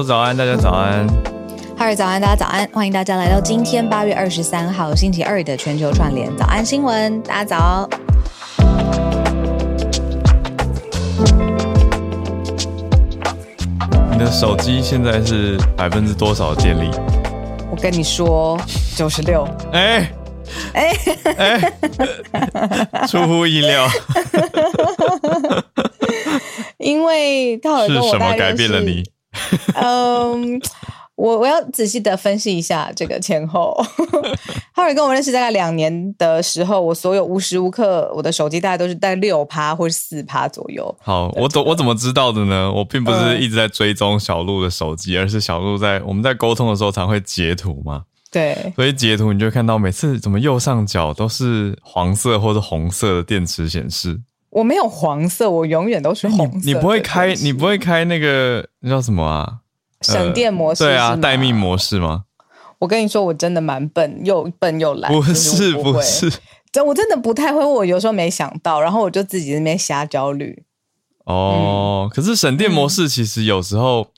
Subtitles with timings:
[0.00, 1.04] 早安，大家早安。
[1.76, 7.88] 哈尔，早安，大家早安，欢迎大家来到今天八月二十三号星期二的全球串联早安新闻，大家早。
[14.12, 16.88] 你的手机现在是百分之多少的电力？
[17.68, 18.56] 我跟你说，
[18.94, 19.44] 九十六。
[19.72, 20.08] 哎
[20.74, 20.96] 哎
[21.36, 21.72] 哎，
[23.08, 23.88] 出乎意料。
[26.78, 29.02] 因为他尔跟我是什么改变了你？
[29.74, 30.60] 嗯，
[31.14, 33.74] 我我要仔细的分析一下这个前后。
[34.74, 40.96] 哈尔跟我认识大概两年的时候，我所有无时无刻我的手机大概都是在六趴或者四趴左右。
[41.00, 42.72] 好，我怎我怎么知道的呢？
[42.72, 48.04] 我并不是一直在追踪小鹿的手机，嗯、而是小鹿在我们在沟通的时候常会截图嘛。
[48.30, 54.18] 对，所以截图你就会看到每次怎么右上角都是黄色或者红色的电池显示。
[54.52, 56.66] 我没有黄色，我永远都是红色。
[56.66, 59.60] 你不会开，你不会开那个那叫什么啊？
[60.02, 60.84] 省电模式？
[60.84, 62.24] 呃、对啊，待命模式吗？
[62.78, 65.10] 我跟你说，我真的蛮笨，又笨又懒。
[65.10, 66.30] 不是不，是，
[66.70, 67.64] 真我真的不太会。
[67.64, 70.64] 我有时候没想到，然后我就自己在那边瞎焦虑。
[71.24, 74.08] 哦、嗯，可是省电模式其实有时候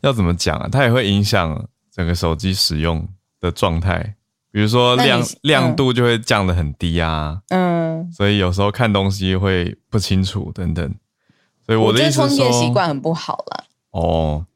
[0.00, 0.68] 要怎么讲啊？
[0.70, 3.06] 它也会影响整个手机使用
[3.40, 4.14] 的状态。
[4.52, 10.94] 比如说亮亮度就会降的很低啊，嗯，所以有时候看东西会不清楚等等，
[11.64, 13.64] 所以我的意思是说，充电习惯很不好了。
[13.92, 14.46] 哦，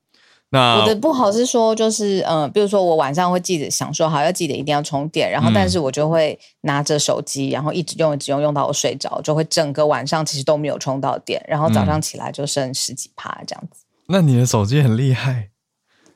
[0.50, 13.84] 那我的不好是说，就是嗯，比如说我晚上会记得想说好要记得一定要充电，然后但是我就会拿着手机，然后一直用一直用，用到我睡着，就会整个晚上其实都没有充到电，然后早上起来就剩十几趴这样子。
[14.08, 15.48] 那你的手机很厉害。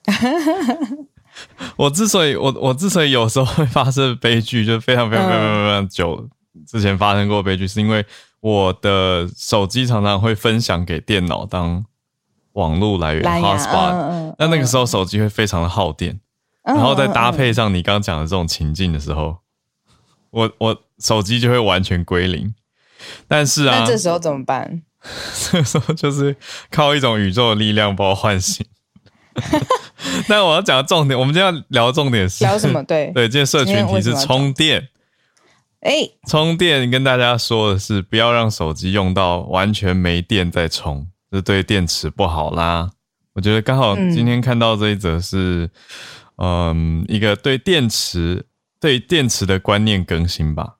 [1.76, 6.28] 我之所以我我之所以有时候会发生悲剧，就非常非常非常非常久
[6.66, 8.04] 之前发生过悲剧，是因为
[8.40, 11.84] 我的手机常常会分享给电脑当
[12.52, 16.18] 网络来源 hotspot，那那个时候手机会非常的耗电，
[16.64, 19.38] 然后再搭配上你刚刚讲的这种情境的时候，
[20.30, 22.54] 我我手机就会完全归零。
[23.26, 24.82] 但是啊，那这时候怎么办？
[25.50, 26.36] 这时候就是
[26.70, 28.66] 靠一种宇宙的力量把我唤醒。
[30.28, 32.82] 那我要讲的重点，我们今天要聊的重点是聊什么？
[32.84, 34.88] 对 对，今天社群题是充电。
[35.80, 42.90] 哎，充电跟大家说的是，不要让手机用到完全没电再充，这对电池不好啦。
[43.32, 45.70] 我觉得刚好今天看到这一则是，
[46.36, 48.44] 嗯，嗯，一个对电池
[48.78, 50.74] 对电池的观念更新吧。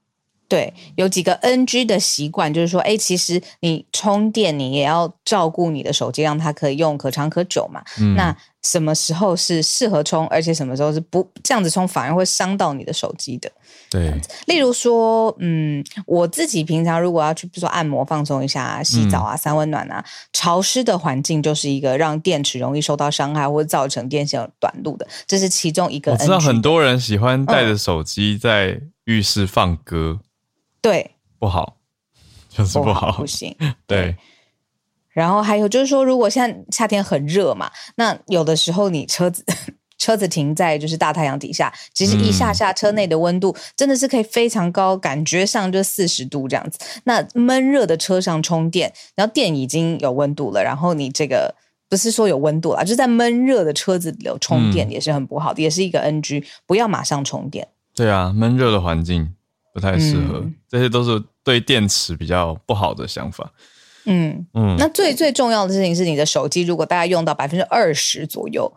[0.50, 7.80] 对，有几个 NG 的习惯，就是说，哎，其实你充电，你也要照顾你的手机，让它可以用可长可久嘛。
[8.00, 8.16] 嗯。
[8.16, 13.48] 那什么时候是适合充，而且什么时候是不这样子充，反而会伤到你的手机的。
[13.88, 14.12] 对。
[14.48, 26.10] 例如说，嗯，我自己平常如果要去，比如说按摩放松一下、洗澡啊、三温暖啊，潮湿的环境就是一个让电池容易受到伤害或者造成电线短路的，这是其中一个。
[26.10, 30.18] 我知道很多人喜欢带着手机在浴室放歌。
[30.20, 30.24] 嗯
[30.80, 31.76] 对，不好，
[32.48, 33.54] 就是不好，不，行。
[33.86, 34.16] 对，
[35.10, 39.44] 然后还有就是说，如果现在夏天很热嘛，那有的时候你车子
[39.98, 46.78] 车子停在就是大太阳底下，其实一下下车内的温度真的是可以非常高，嗯、感觉上就四十度这样子。
[47.04, 51.54] 那闷热的车上充电，然后电已经有温度了，然后你这个
[51.90, 57.68] 不是说有温度啦，就是在闷热的车子里充电也是很不好的，嗯、也是一个 NG，不要马上充电。
[57.94, 59.34] 对啊，闷热的环境。
[59.80, 63.50] 不太适合，嗯，这些都是对电池比较不好的想法。
[64.04, 68.70] 嗯嗯，那最最重要的事情是，你的手机如果大概用到百分之二十左右，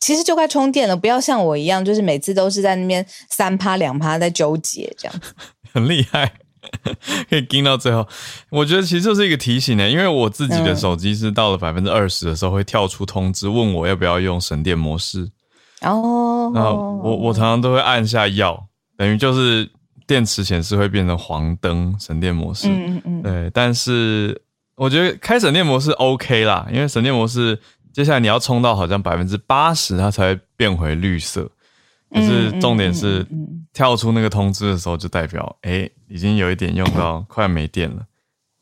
[0.00, 0.96] 其实就该充电了。
[0.96, 5.34] 不要像我一样，就是每次都是在那边三趴两趴在纠结这样子。
[5.72, 6.32] 很厉害，
[7.28, 8.06] 可以盯到最后。
[8.50, 15.30] 我觉得其实就是一个提醒呢，因为我自己的手机是到了百分之二十的时候会跳出通知，问我要不要用省电模式。
[15.82, 19.70] 哦，那我我常常都会按下要，等于就是。
[20.10, 22.66] 电池显示会变成黄灯，省电模式。
[22.66, 23.22] 嗯嗯嗯。
[23.22, 24.42] 对，但是
[24.74, 27.56] 我觉得开省电模式 OK 啦，因为省电模式
[27.92, 31.48] 接下来你要充到好像百分之八十，它才会变回绿色。
[32.12, 33.24] 可是重点是
[33.72, 38.04] 跳出那个通知的时候，就代表哎、欸，已经有一点用到快没电了，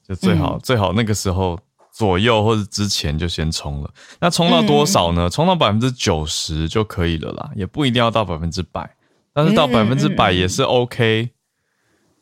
[0.07, 1.59] 就最好最好那个时候
[1.91, 3.91] 左右或者之前就先充了。
[4.21, 5.31] 那充到多少呢？
[5.31, 8.95] 充到百分之九十就可以了啦，也不一定要到百分之百，
[9.33, 11.31] 但是到百分之百也是 OK。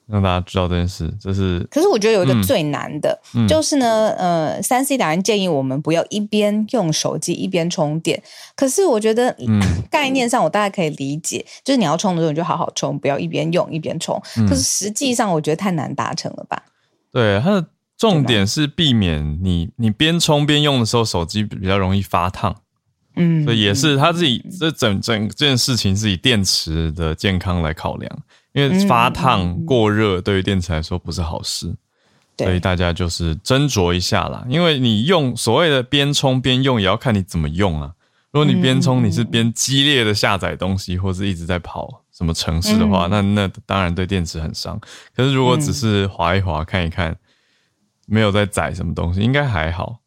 [0.09, 1.67] 让大家知道这件事，这是。
[1.71, 8.23] 可是我觉得有一个最难的，嗯、就是呢，呃，三 C 达人建议我们不要一边用手机一边充电。
[8.55, 9.61] 可是我觉得，嗯，
[9.91, 14.21] 概念上我大概可以理解，就是你要充的时候你就好好充，不要一边用一边充。
[14.49, 16.63] 可是实际上我觉得太难达成了吧？
[17.13, 17.67] 对，它的
[17.99, 22.55] 重点是避免你你边充边用的时候，手机比较容易发烫。
[23.19, 28.19] 嗯，所以也是他自己这整整这件事情是以电池的健康来考量，
[28.57, 31.77] 因为发烫过热对于电池来说不是好事，
[32.39, 34.47] 所以大家就是斟酌一下啦。
[34.49, 37.93] 因为你用所谓的边充边用，也要看你怎么用啊。
[38.31, 44.81] 如果你边充你是边激烈的下载东西，或是一直在跑什么城市的话，那那当然对电池很伤。
[45.15, 47.15] 可是如果只是滑一滑看一看，
[48.07, 49.99] 没有在载什么东西，应该还好。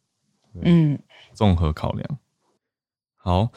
[0.60, 0.98] 嗯，
[1.34, 2.18] 综合考量。
[3.16, 3.48] 好，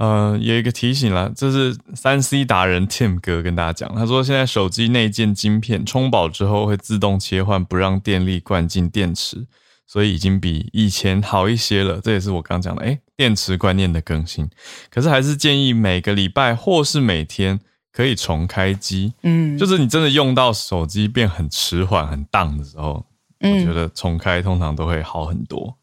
[0.00, 9.46] 呃，有一个提醒啦，这是三 C 达人 Tim 哥跟大家讲，他说现在手机内建晶片，充饱之后会自动切换，不让电力灌进电池，
[9.86, 12.00] 所以已经比以前好一些了。
[12.00, 14.48] 这也是我刚讲的，哎，电池观念的更新。
[14.90, 17.60] 可是还是建议每个礼拜或是每天
[17.92, 19.12] 可以重开机。
[19.22, 23.04] 嗯，就是你真的用到手机变很迟缓、很荡的时候，
[23.40, 25.76] 我觉得重开通常都会好很多。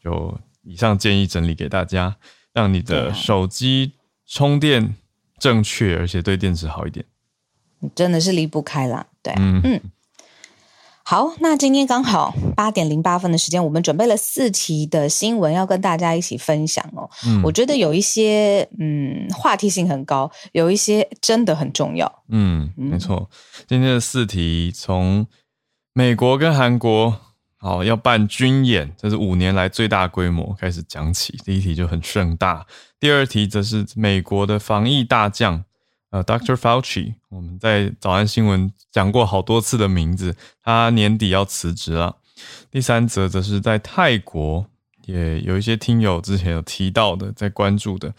[0.00, 2.14] 就以上建议整理给大家。
[2.52, 3.92] 让你的手机
[4.26, 4.94] 充电
[5.38, 7.04] 正确，而且对电池好一点，
[7.94, 9.06] 真的是离不开啦。
[9.22, 9.80] 对，嗯嗯。
[11.04, 17.10] 好，那今天刚好八点零八分的时间，我们准备了四题的新闻要跟大家一起分享哦。
[17.26, 22.22] 嗯，我觉得有一些嗯话题性很高，有一些真的很重要。
[22.28, 23.28] 嗯，没错。
[23.66, 25.26] 今天的四题从
[25.92, 27.31] 美国跟韩国。
[27.62, 30.52] 好，要办军演，这是五年来最大规模。
[30.58, 32.66] 开始讲起，第一题就很盛大。
[32.98, 35.62] 第二题则是美国的防疫大将，
[36.10, 36.56] 呃，Dr.
[36.56, 42.16] Fauci，我们在早安新闻讲过好多次的名字，他年底要辞职了。
[42.68, 44.66] 第三则则是在泰国，
[45.04, 48.12] 也有一些听友之前有提到的，在关注的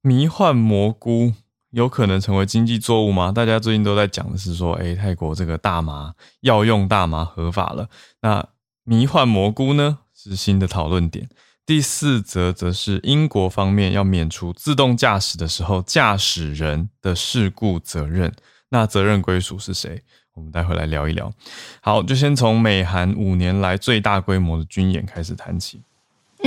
[0.00, 1.34] 迷幻蘑菇
[1.68, 3.30] 有可能成为经济作物吗？
[3.30, 7.90] 大家最近都在讲的是说，诶，泰国这个大麻药用大麻合法了，
[8.22, 8.48] 那。
[8.88, 11.28] 迷幻蘑菇呢，是新的讨论点。
[11.66, 18.32] 第四则则是英国方面要免除自动驾驶的时候驾驶人的事故责任，
[18.68, 20.00] 那责任归属是谁？
[20.34, 21.32] 我们待会来聊一聊。
[21.80, 25.82] 好，就先从美韩五年来最大规模的军演开始谈起。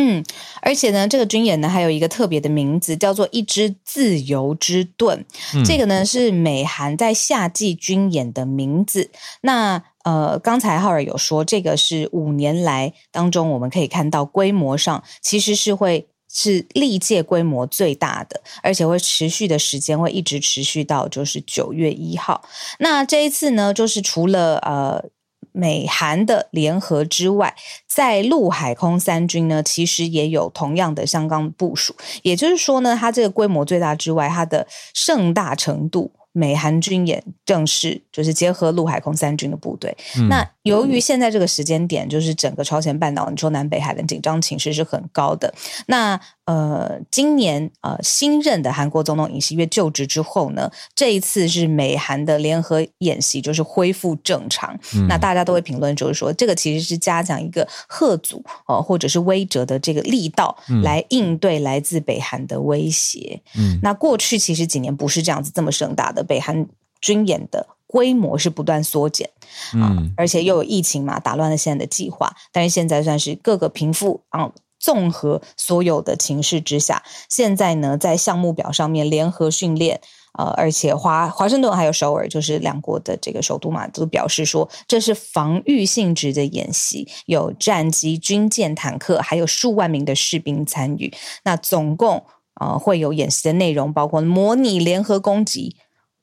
[0.01, 0.23] 嗯，
[0.61, 5.25] 而且呢，这个军演呢还有一个特别的名字，叫做“一支自由之盾”。
[5.53, 9.11] 嗯，这个呢是美韩在夏季军演的名字。
[9.41, 22.41] 那呃，刚才浩尔有说，这个是五年来当中，我们可以看到规模上其实是会是历届规模最大的，而且会持续的时间会一直持续到就是九月一号。
[22.79, 25.03] 那这一次呢，就是除了呃
[25.51, 27.55] 美韩的联合之外，
[27.87, 31.95] 在陆海空三军呢，其实也有同样的相当部署。
[32.21, 36.11] 也就是说呢，它这个规模最大之外，它的盛大程度。
[36.31, 39.97] 美韩军演正式就是结合陆海空三军的部队。
[40.15, 45.53] 嗯、那由于现在这个时间点，就是整个朝鲜半岛，你说南北海的紧张情势是很高的。
[45.87, 54.75] 那呃，今年呃新任的韩国总统尹锡悦就职之后呢，这一次是美韩的联合演习，就是恢复正常。
[54.95, 63.39] 嗯、那大家都会评论，就是说这个其实是加强一个贺阻呃或者是威慑的这个力道，来应对来自北韩的威胁。
[63.55, 66.23] 嗯，那过去其实几年不是这样子这么盛大的。
[66.23, 66.65] 北韩
[67.01, 69.29] 军演的规模是不断缩减
[69.73, 72.35] 啊，嗯、而且又有疫情嘛，打乱了现在的计划。
[72.51, 79.99] 但是现在算是各个贫富啊，综合所有的情势之下，现在呢，在项目表上面联合训练
[80.37, 91.11] 呃，而且华华盛顿还有首尔，就是两国的这个首都嘛，都表示说这是防御性质的演习，有战机、军舰、坦克，还有数万名的士兵参与。
[91.43, 92.23] 那总共
[92.61, 95.75] 呃，会有演习的内容，包括模拟联合攻击。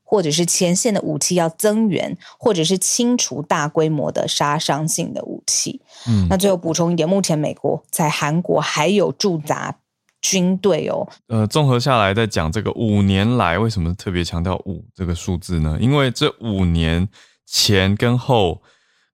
[0.08, 5.80] 或者是前线的武器要增援，或者是清除大规模的杀伤性的武器。
[6.06, 9.76] 嗯，那最后补充一点，目前美国在韩国还有驻扎
[10.20, 11.08] 军队哦。
[11.26, 15.76] 呃，综合下来，在讲这个五年来为什么特别强调五这个数字呢？
[15.80, 17.08] 因为这五年
[17.44, 18.62] 前跟后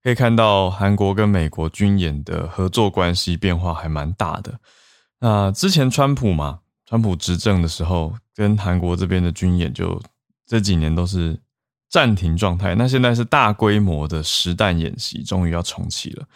[0.02, 4.52] 可以看到韩国跟美国军演的合作关系变化还蛮大的。
[5.20, 9.99] 那之前川普嘛，川普执政的时候，跟韩国这边的军演就。
[10.52, 11.40] 这几年都是
[11.88, 16.26] 暂停状态，那现在是大规模的实弹演习，终于要重启了。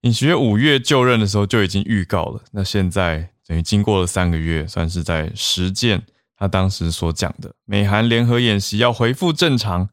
[0.00, 6.02] 尹锡悦五月就任的时候就已经预告了，那现在等于经过了三个月，算是在实践
[6.34, 9.90] 他当时所讲的美韩联合演习要恢复正常。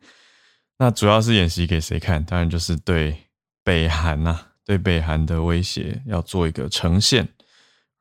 [0.77, 2.24] 那主要是演习给谁看？
[2.24, 3.13] 当然就是对
[3.62, 7.27] 北韩呐、对北韩的威胁要做一个呈现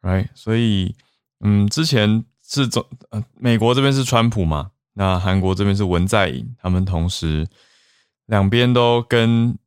[0.02, 0.28] ，right？
[0.36, 0.94] 所以，
[1.40, 4.70] 嗯，之前是总呃，美国这边是川普嘛。
[4.94, 7.46] 那韩国这边是文在寅，他们同时
[8.26, 9.58] 两边都跟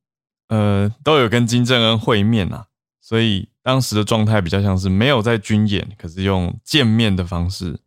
[0.48, 2.66] 呃都有跟金正恩会面啊，
[3.02, 7.80] 所以当时的状态比较像是没有在军演，可是用见面的方式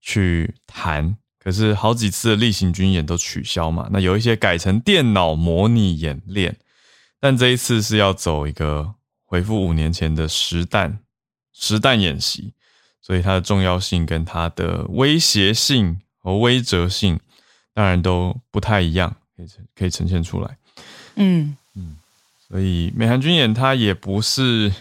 [0.00, 1.16] 去谈。
[1.38, 6.56] 可是好几次的例行军演都取消嘛，那有一些改成电脑模拟演练，
[7.20, 10.98] 但这一次是要走一个回复五年前的实弹
[11.52, 12.52] 实弹演习，
[13.00, 17.20] 所以它的重要性跟它的威胁性和威慑性
[17.72, 20.58] 当然都不太一样，可以可以呈现出来。
[21.14, 21.96] 嗯嗯，
[22.48, 24.72] 所以美韩军演它也不是，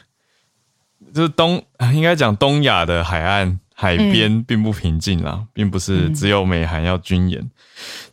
[1.13, 3.59] 就是东应该讲东亚的海岸。
[3.77, 7.41] 海边并不平静啦，嗯、并不是只有美韩要军演。
[7.41, 7.51] 嗯、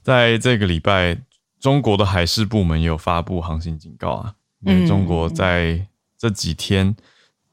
[0.03, 1.17] 在这个礼拜，
[1.61, 5.87] 中国的海事部门也有发布航行警告啊，因为中国在
[6.19, 6.97] 这几天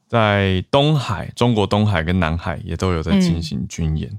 [0.08, 4.10] 在东海、中国东海跟南海也都有在进行军演。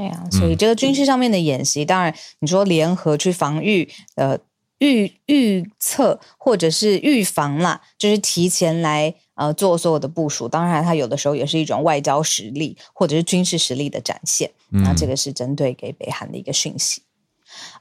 [0.00, 4.38] 对啊，所以这个军事上面的演习，嗯、当然你说联合去防御，呃，
[4.78, 9.14] 预预测或者是预防啦，就是提前来。
[9.40, 14.50] 呃，做所有的部署，当然，它有的时候也是一种外交实力或者是军事实力的展现。
[14.70, 17.00] 嗯、那这个是针对给北韩的一个讯息。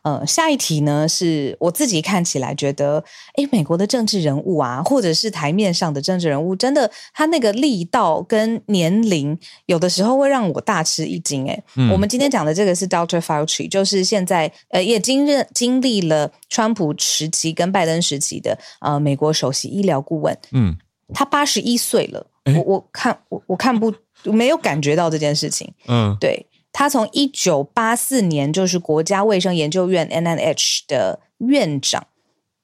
[0.01, 3.03] 呃，下一题呢，是我自己看起来觉得，
[3.35, 11.47] 哎，美国的政治人物啊，或者是台面上的政治人物，真的他那个力道跟年龄，有的时候会让我大吃一惊。
[11.47, 20.37] 哎、嗯，我们今天讲的这个是 Doctor Fauci，就是现在呃，也经任经历了川普时期跟拜登时期的呃，美国首席医疗顾问。
[20.51, 20.77] 嗯。
[21.11, 23.91] 他八十一岁了，欸、我我看我我看不
[24.25, 25.67] 没有感觉到这件事情。
[25.87, 32.07] 嗯，对，他从一九八四年就是国家卫生研究院 NIH 的院长。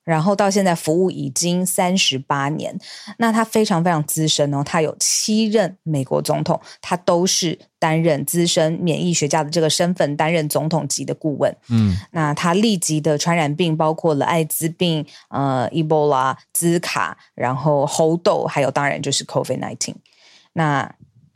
[0.03, 2.77] 然后到现在服务已经三十八年，
[3.17, 11.57] 那他非常非常资深哦，他有七任美国总统，他都是担任资深免疫学家的这个身份，担任总统级的顾问。
[11.69, 19.95] 嗯，那他历级的传染病包括了艾滋病、呃、伊波拉、兹卡，然后猴痘，还有当然就是 COVID-19。
[20.53, 20.93] 那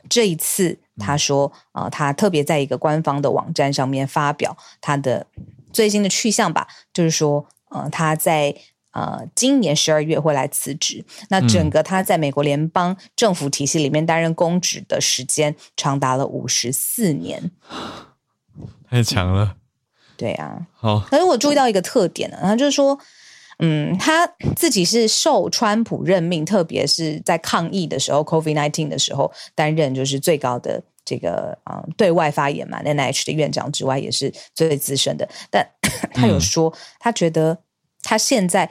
[0.08, 5.26] 这一次他说，啊、呃，他特别在一个官方的网站上面发表他的
[5.72, 7.48] 最新的去向吧，就是说。
[7.72, 8.52] 呃，他在
[8.90, 11.04] 呃今年十二月会来辞职。
[11.28, 17.52] 那整个他在美国联邦政府体系里面担任公职的时间长达了五十四年，
[18.90, 19.54] 太强了。
[20.16, 20.98] 对啊，好。
[20.98, 22.98] 可是我注意到一个特点呢，他就是说，
[23.60, 24.26] 嗯，他
[24.56, 35.66] 自己是受川普任命，特别是在抗疫的时候，COVID nineteen 的时候担任就是最高的这个啊、嗯、对外发言嘛，NIH 的院长之外，也是最资深的，但。
[36.14, 37.58] 他有说，他觉得
[38.02, 38.70] 他现在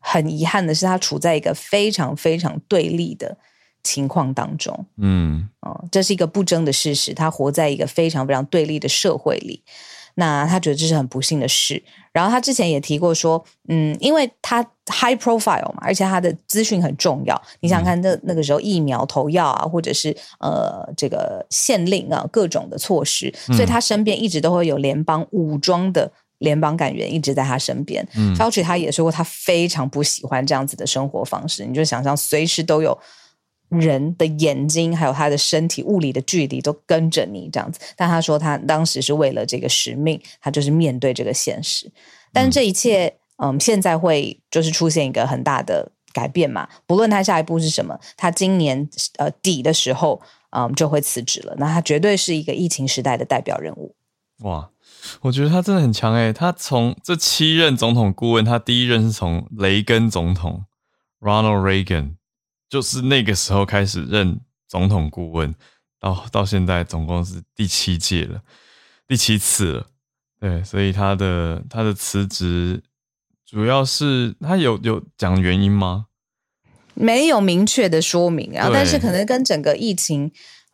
[0.00, 3.38] 很遗憾的是，他处在一个非常非常对立的
[3.82, 4.86] 情况当中。
[4.96, 7.14] 嗯，哦，这是一个不争的事实。
[7.14, 9.62] 他活在一个非常非常对立的社会里，
[10.16, 11.82] 那他觉得这是很不幸的事。
[12.18, 17.40] 然后他之前也提过说，嗯，因为他 high profile 嘛，而且他的资讯很重要。
[17.60, 26.10] 你想看那那个时候疫苗投药啊，或者是呃这个限令啊，各种的措施，所以他身边一直都会有联邦武装的。
[26.38, 28.06] 联邦感员一直在他身边。
[28.14, 31.64] 嗯，Fauci 他也说过，他非常不喜欢这样子的生活方式。
[31.64, 32.96] 你就想象，随时都有
[33.70, 37.78] 人的眼睛，还有他的身体物理的距离都跟着你这样子。
[37.96, 41.90] 但他说，他当时是为了这个使命，他就是面对这个现实。
[42.32, 43.06] 但是这一切，
[43.36, 46.68] 嗯，嗯，现在会就是出现一个很大的改变嘛？
[46.86, 50.20] 不论他下一步是什么，他今年呃底的时候，
[50.50, 51.54] 嗯，就会辞职了。
[51.58, 53.94] 那他绝对是一个疫情时代的代表人物。
[54.40, 54.70] 哇。
[55.22, 60.64] 我觉得他真的很强诶，他从这七任总统顾问，他第一任是从雷根总统
[61.20, 62.16] Ronald Reagan，
[62.68, 65.54] 就是那个时候开始任总统顾问，
[66.00, 68.40] 到到现在总共是第七届了，
[69.06, 69.86] 第七次了。
[70.40, 72.82] 对，所以他的他的辞职
[73.44, 76.06] 主要是他有有讲原因吗？
[76.94, 80.30] 没有明确的说明啊，但是可能跟整个疫情。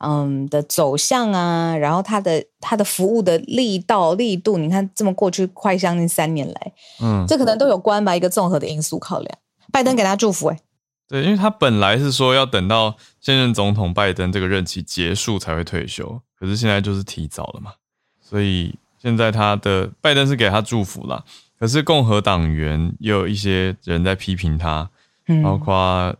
[0.06, 9.38] 嗯的走向啊，然后他的他的服务的力道力度，你看这么过去快将近三年来，嗯，这可能都有关吧，一个综合的因素考量。
[9.72, 10.62] 拜登给他祝福哎、欸，
[11.08, 17.72] 对，因为他本来是说要等到现任总统拜登这个任期结束才会退休，可是现在就是提早了嘛，
[18.20, 21.24] 所以现在他的拜登是给他祝福啦，
[21.58, 24.90] 可是共和党员也有一些人在批评他，
[25.28, 26.14] 嗯、包括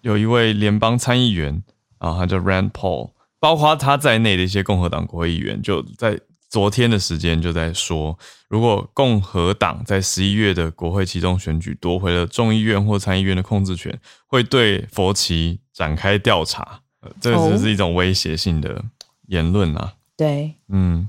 [0.00, 1.62] 有一位联邦参议员。
[2.00, 6.18] 啊，他叫 Rand Paul，包括他在内的一些共和党国会议员，就在
[6.50, 16.80] 昨天的时间就在说，如果共和党在十一月的国会其中选举夺回了众议院或参议院的控制权，会对佛奇展开调查。
[17.20, 18.84] 这只是一种威胁性的
[19.28, 19.94] 言论啊。
[20.16, 21.08] 对，嗯，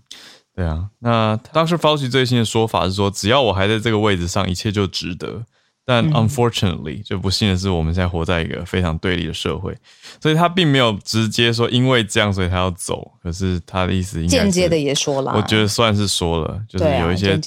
[0.55, 0.89] 对啊。
[0.99, 5.43] 那当时 Fauci 最新的说法是说，只要我还在这个位置上，一切就值得。
[5.91, 9.75] 但 unfortunately，就不幸的是，我们现在活在一个非常对立的社会，
[10.21, 13.11] 所以他并没有直接说因为这样，所以他要走。
[13.21, 17.37] 可是他的意思应该间接的也说了，我觉得算是说了，就是有一些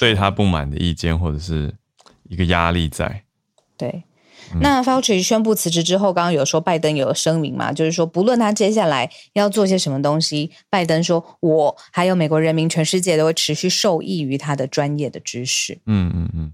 [0.00, 1.72] 对他不满的意见或者是
[2.28, 3.22] 一个压力在。
[3.76, 4.02] 对，
[4.60, 15.78] 那 Fauci 宣布辞职之后，刚刚有说拜登有声明嘛，就是说不论他接下来要做些什么东西，拜登说我还有美国人民全世界都会持续受益于他的专业的知识。
[15.86, 16.52] 嗯嗯嗯。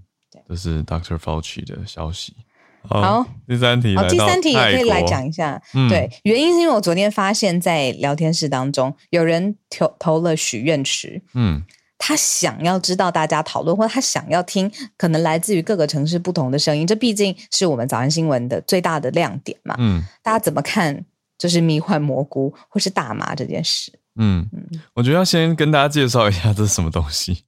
[0.49, 1.15] 这是 Dr.
[1.19, 2.35] Fauci 的消息。
[2.81, 5.61] 好，第三题，好，第三题也可以来讲一下。
[5.75, 11.21] 嗯、对，原因是因为我昨天发现，在聊天室当中有人投投了许愿池。
[11.35, 11.61] 嗯，
[11.99, 16.87] 他想要知道大家讨论，或他想要听可能来自于各个城市不同的声音。
[16.87, 19.75] 这毕竟是我们早安新闻的最大的亮点嘛。
[19.77, 21.05] 嗯，大家怎么看？
[21.37, 23.93] 就是迷幻蘑菇或是大麻这件事。
[24.15, 27.43] 嗯嗯，我觉得要先跟大家介绍一下这是什么东西，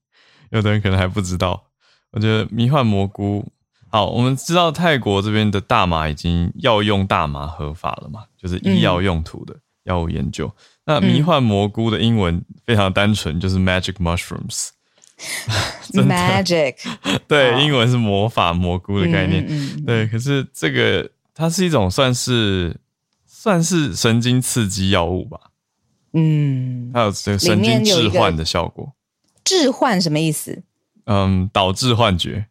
[0.50, 1.71] 有的人可能还不知道。
[2.12, 3.46] 我觉得迷幻蘑菇
[3.90, 10.48] 好，我们知道泰国这边的大麻已经药用大麻合法了嘛，就是医药用途的药物研究。
[10.48, 10.54] 嗯、
[10.86, 14.70] 那迷幻蘑菇的英文非常单纯，就是 magic mushrooms。
[15.94, 16.76] 的 magic
[17.28, 19.46] 对，英文是魔法蘑菇的概念。
[19.48, 22.76] 嗯嗯、对，可是这个它是一种算是
[23.28, 25.40] 算是神经刺激药物吧？
[26.14, 28.94] 嗯，还有这个神经置换的效果。
[29.44, 30.64] 置换什么意思？
[31.06, 32.46] 嗯，导致幻觉，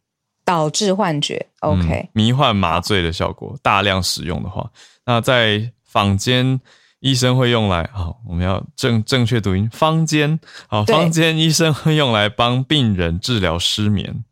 [0.45, 4.71] 导致幻觉，OK，嗯，迷幻麻醉的效果，大量使用的话，
[5.04, 6.61] 那在坊间
[6.99, 10.38] 医生会用来，好，我们要正正确读音，坊间，
[10.69, 14.25] 好，坊间医生会用来帮病人治疗失眠。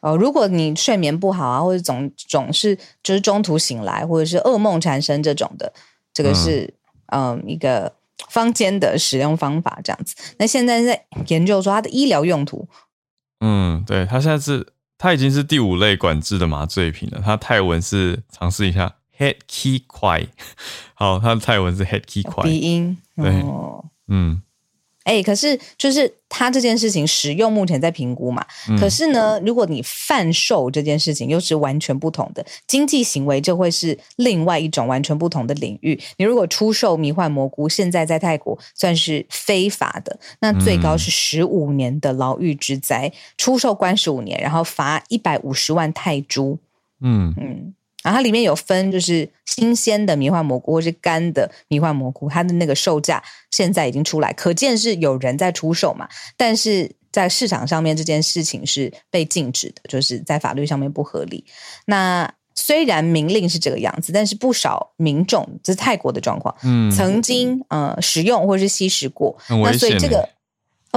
[0.00, 5.72] 哦，如果你睡眠不好啊，或者总总是就是中途醒来，或者是噩梦缠身这种的，
[6.14, 6.72] 这个是
[7.06, 7.92] 嗯，嗯一个
[8.28, 10.14] 坊间的使用方法这样子。
[10.38, 12.68] 那现在在研究说它的医疗用途。
[13.40, 14.66] 嗯，对，他现在是，
[14.98, 17.20] 他已经是第五类管制的麻醉品了。
[17.24, 20.26] 他泰文是尝试一下，head key quai，
[20.94, 24.42] 好，他的泰文是 head key quai，鼻音，对，哦、嗯。
[25.06, 28.44] 哎、欸，可是就是他这件事情使用目前在评估嘛。
[28.68, 35.96] 嗯、可是呢，如果你贩售这件事情又是完全不同的经济行为，就会是另外一种完全不同的领域。
[36.16, 46.58] 你如果出售迷幻蘑菇，现在在泰国算是非法的，那最高是十五年的牢狱之灾，嗯、出售关十五年，然后罚一百五十万泰铢。
[47.00, 47.74] 嗯嗯。
[48.06, 56.08] 然后它里面有分，就是新鲜的迷幻蘑菇或是干的迷幻蘑菇，它的那个售价现在已经出来，可见是有人在出售嘛。
[56.36, 61.44] 但是在市场上面这件事情是被禁止的，就是在法律上面不合理。
[61.86, 70.28] 那虽然明令是这个样子，但是不少民众，这是泰国的状况，嗯，曾经呃食用或是吸食过，那所以这个。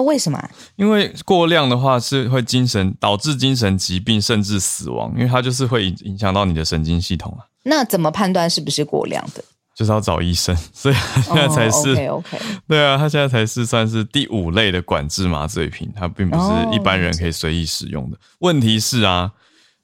[0.02, 0.50] 为什么？
[0.76, 7.46] 因为过量的话是会精神导致精神疾病甚至死亡，因为它就是会影影响到你的神经系统啊。
[7.64, 9.44] 那怎么判断是不是过量的？
[9.76, 12.40] 就是要找医生，所以现在才是、oh, OK OK。
[12.68, 18.18] 对啊，他现在才是算是第五类的管制麻醉品，它并不是一般人可以随意使用的。
[18.18, 19.32] Oh, 问题是啊，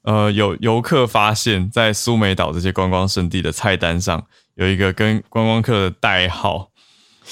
[0.02, 4.22] 呃，有游客发现，在苏梅岛这些观光胜地的菜单上
[4.56, 6.68] 有一个跟观光客的代号，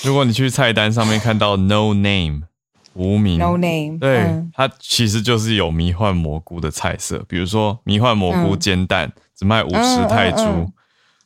[0.02, 2.44] 如果你去菜单上面看到 No Name。
[2.94, 10.70] 无名，No name，对，嗯、它其实就是有迷幻蘑菇的菜色，比如说迷幻蘑菇煎蛋，嗯、只卖五十泰铢，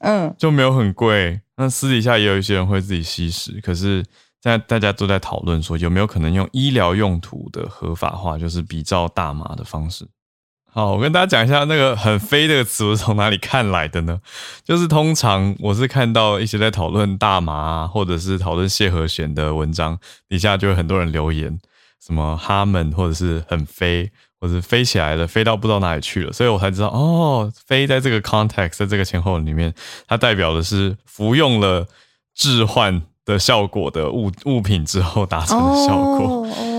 [0.01, 1.41] 嗯就没有很贵。
[1.57, 4.05] 那私底下也有一些人会自己吸食，可是
[4.43, 10.07] 现在大家都在讨论说，有没有可能用医疗用途的合法化，就是比照大麻的方式。
[10.79, 14.21] 好，我跟大家讲一下那个“很飞”这个词是从哪里看来的呢？
[14.62, 21.59] 就是通常我是看到一些在讨论大麻，或者是讨论谢和弦的文章，底下就有很多人留言，
[22.01, 24.09] 什么哈们或者是很飞，
[24.41, 29.75] 或者是飞起来了，飞到不知道哪里去了，所以我才知道哦，飞在这个 context，在这个前后里面，
[30.07, 31.88] 它代表的是服用了
[32.37, 36.47] 致幻的效果的物物品之后达成的效果。
[36.47, 36.78] 哦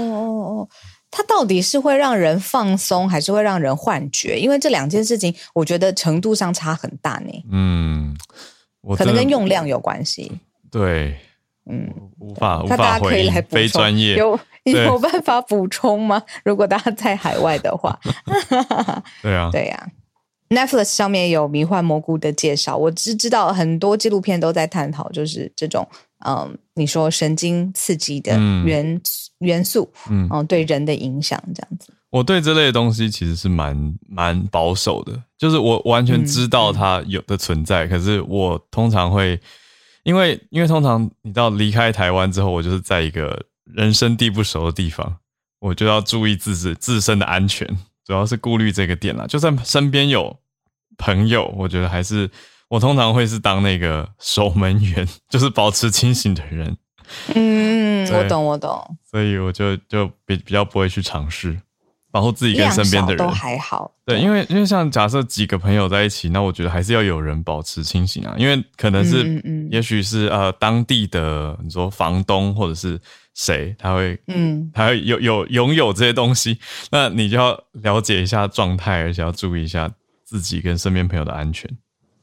[1.19, 4.39] 它到底是会让人放松，还是会让人幻觉？
[4.39, 7.43] 因为这两件事情，我觉得程度上差很大呢。
[7.51, 8.15] 嗯，
[8.97, 10.31] 可能跟用量有关系。
[10.71, 11.17] 对，
[11.69, 16.23] 嗯，无法无法回非专业，有有办法补充吗？
[16.45, 17.99] 如果大家在海外的话，
[19.21, 19.89] 对啊，对呀。
[20.47, 25.85] Netflix 上面有迷幻蘑菇的介绍，我只知道很多纪录片都在探讨，就是这种。
[26.25, 28.31] 嗯，你说神经刺激的
[28.63, 29.01] 元、嗯、
[29.39, 31.93] 元素，嗯，嗯，对人的影响这样子。
[32.09, 39.39] 我对这类的东西其实是蛮蛮保守的，就是我完全知道它有的存在，可是我通常会，
[40.01, 45.17] 因为因为通常你知道离开台湾之后，我就是在一个人生地不熟的地方，
[45.59, 47.67] 我就要注意自己自身的安全，
[48.03, 49.27] 主要是顾虑这个点啦。
[49.27, 50.35] 就算身边有
[50.97, 52.27] 朋友，我觉得还是
[52.69, 56.77] 我通常会是当那个守门员，就是保持清醒的人。
[57.35, 58.97] 嗯，我懂，我懂。
[59.09, 61.59] 所以我就就比比较不会去尝试。
[62.11, 72.99] 保护自己跟身边的人都还好，对，因为因为像假设几个朋友在一起，那我觉得还是要有人保持清醒啊，因为可能是，嗯嗯，也许是呃当地的你说房东或者是
[73.35, 76.57] 谁，他会，嗯，他会有有拥有这些东西，
[76.89, 79.87] 那你就要了解一下状态，而且要注意一下
[80.25, 81.69] 自己跟身边朋友的安全，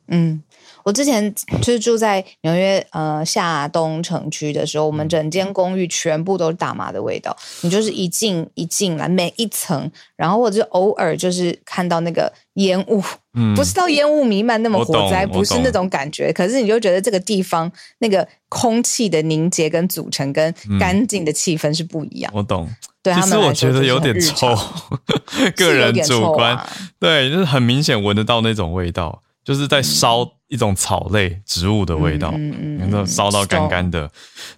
[0.08, 0.42] 嗯。
[0.84, 7.36] 我之前就是住在纽约呃下东城区的时候，我们整间公寓全部都是大麻的味道。
[7.62, 13.02] 你就是一进一进来每一层，然后我就偶尔就是看到那个烟雾，
[13.34, 16.32] 嗯，不是到烟雾弥漫那么火灾，不是那种感觉。
[16.32, 22.32] 可是你就觉得这个地方那个空气的凝结跟组成跟干净的气氛是不一样。
[22.32, 22.68] 我懂，
[23.02, 24.56] 对其实我觉得有点臭，
[25.56, 26.68] 个人主观，啊、
[27.00, 29.24] 对，就是很明显闻得到那种味道。
[29.46, 34.10] 就是在烧一种草类植物的味道，嗯嗯烧到干干的。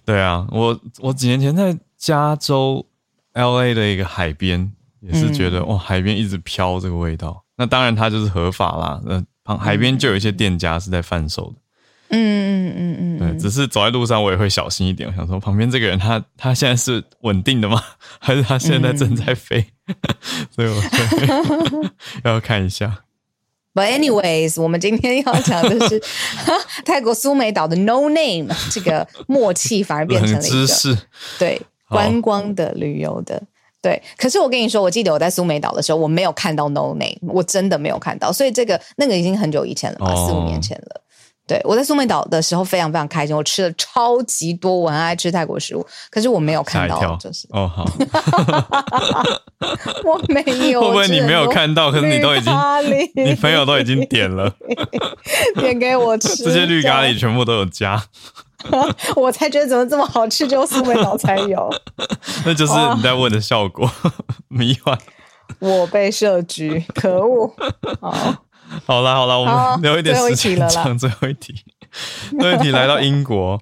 [0.03, 2.87] 对啊，我我几年前在加州
[3.35, 7.45] LA 的一个海边，也是觉得哇，海边一直飘这个味道。
[7.59, 11.57] 那当然它就是合法啦，那旁海边就有一些店家是在贩售的。
[12.11, 17.83] 嗯嗯嗯嗯，对，只是走在路上我也会小心一点，我想说旁边这个人他他现在是稳定的吗？
[18.19, 19.67] 还是他现在正在飞？
[20.51, 21.91] 所以我
[22.25, 23.05] 要看一下。
[23.75, 26.03] But anyways，我们今天要讲的是
[26.85, 30.99] 泰国苏梅岛的 No Name 这个默契，反而变成了一个
[31.39, 33.41] 对观光的旅游的
[33.81, 34.03] 对。
[34.17, 38.33] 可是我跟你说，我记得我在苏梅岛的时候，我没有看到 No Name，我真的没有看到。
[38.33, 41.01] 所以这个那个已经很久以前了吧，四五年前了。
[41.49, 47.85] 对，我在苏梅岛的时候非常非常开心，我吃了超级多，我很爱吃泰国食物，可是我没有看到，就是哦好，
[50.05, 51.91] 我没有，会不会你没有看到？
[51.91, 52.53] 可是你都已经，
[53.25, 54.55] 你朋友都已经点了，
[55.59, 58.05] 点给我吃，这些绿咖喱全部都有加，
[59.17, 61.71] 我才觉得怎么这么好吃，只有苏梅岛才有，
[62.45, 63.91] 那就是你在问的效果，
[64.49, 64.99] 迷幻，
[65.61, 67.51] 我被设局，可恶，
[68.03, 68.45] 好。
[68.87, 71.55] 好啦好啦，我们留 一点时间讲最后一题。
[72.39, 73.61] 最后一题来到英国，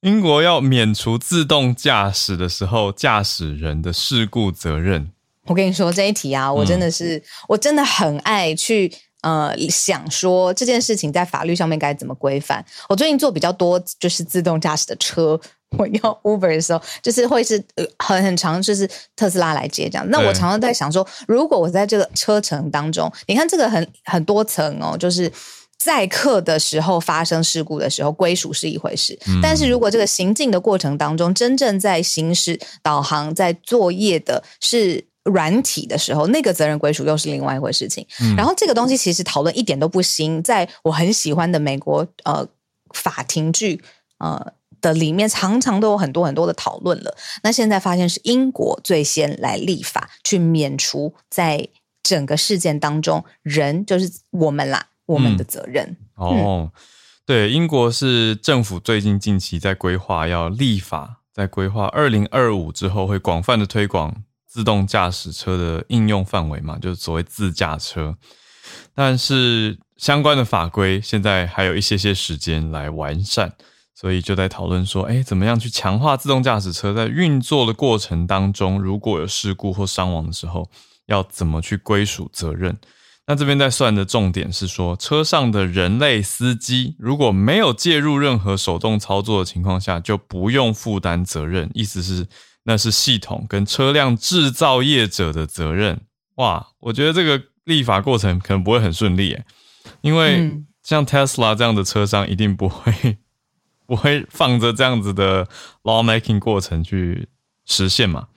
[0.00, 5.10] 英国要免除自动驾驶的时候驾驶人的事故责任。
[5.46, 8.90] 我跟你说这一题啊，我真的是，嗯、我真的很爱去
[9.24, 12.64] 呃想说这件事情在法律上面该怎么规范。
[12.88, 15.40] 我最近坐比较多就是自动驾驶的车。
[15.76, 20.08] 我要 Uber 的时候，就是会是呃很很长，就是特斯拉来接这样。
[20.08, 25.32] 那我常常在想说，如果我在这个车程当中，你看这个很很多层哦，就是
[25.76, 29.18] 载客的时候发生事故的时候，归属是一回事。
[29.42, 38.06] 但是如果这个行进的过程当中，真正在行驶导航在作业的是软体的时候，那个责任归属又是另外一回事情。
[38.36, 42.46] 然后这个东西其实讨论一点都不新，在我很喜欢的美国呃
[42.92, 43.82] 法庭剧
[44.18, 44.52] 呃。
[44.80, 47.16] 的里面常常都有很多很多的讨论了。
[47.42, 51.66] 那现在发现是英国最先来立法去免除在
[52.02, 55.96] 整个事件当中人就是我们啦，我们的责任。
[56.20, 56.70] 嗯、哦，
[57.24, 64.22] 对，英国是政府最近近期在规划要立法，在规划二零二五之后会广泛的推广
[64.54, 68.16] 自动驾驶车的应用范围嘛，就是所谓自驾车。
[68.94, 73.52] 但是相关的法规现在还有一些些时间来完善。
[73.96, 80.70] 所以就在讨论说，哎，怎么样去强化自动驾驶车在运作的过程当中，如果有事故或伤亡的时候，
[81.06, 82.78] 要怎么去归属责任？
[83.26, 91.68] 那这边在算的重点是说，车上的人类司机如果没有介入任何手动操作的情况下，就不用负担责任。
[91.74, 92.26] 意思是，
[92.64, 96.02] 那是系统跟车辆制造业者的责任。
[96.34, 99.44] 哇，我觉得这个立法过程可能不会很顺利，哎，
[100.02, 103.16] 因为像 Tesla 这样的车商一定不会。
[103.86, 105.46] 不会放着这样子的
[105.82, 107.28] lawmaking 过程去
[107.66, 108.28] 实现嘛？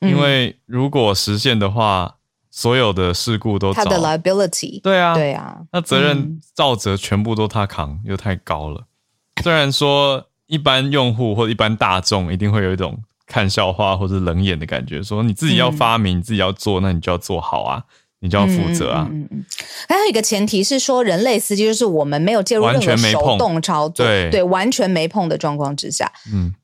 [0.00, 2.16] 因为如果实现的话，
[2.50, 8.84] 所有的事故都他的 liability 对啊，对啊，那责任造责全部都他扛，又太高了。
[9.44, 17.84] 虽然说一般用户或一般大众一定会有一种看笑话或者冷眼的感觉，说你自己要发明，你自己要做，那你就要做好啊。
[18.20, 19.06] 你就要负责啊！
[19.10, 19.44] 嗯嗯嗯，
[19.86, 26.54] 还有一个前提是说，人类司机就是我们没有介入任何手动操作，对对，完全没碰的状况之下，嗯，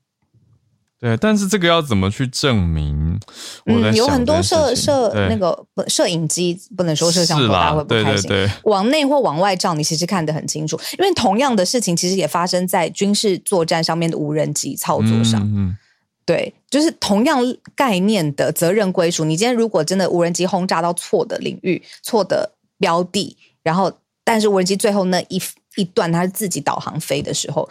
[0.99, 1.15] 对。
[1.15, 3.19] 但是这个要怎么去证明？
[3.67, 8.27] 嗯，有很多摄摄那个摄影机，不能说摄像头，大家会不开心。
[8.27, 10.77] 对对对，往内或往外照，你其实看得很清楚。
[10.97, 15.39] 因为同样的事情，其实也发生在军事作战上面的无人机操作上。
[15.43, 15.67] 嗯。
[15.67, 15.77] 嗯
[16.25, 17.39] 对，就是同样
[17.75, 19.25] 概念的责任归属。
[19.25, 23.91] 你今天如果真的无人机轰炸到错的领域、错的标的，然后
[24.23, 25.41] 但是无人机最后那一
[25.75, 27.69] 一段它是自己导航飞的时候，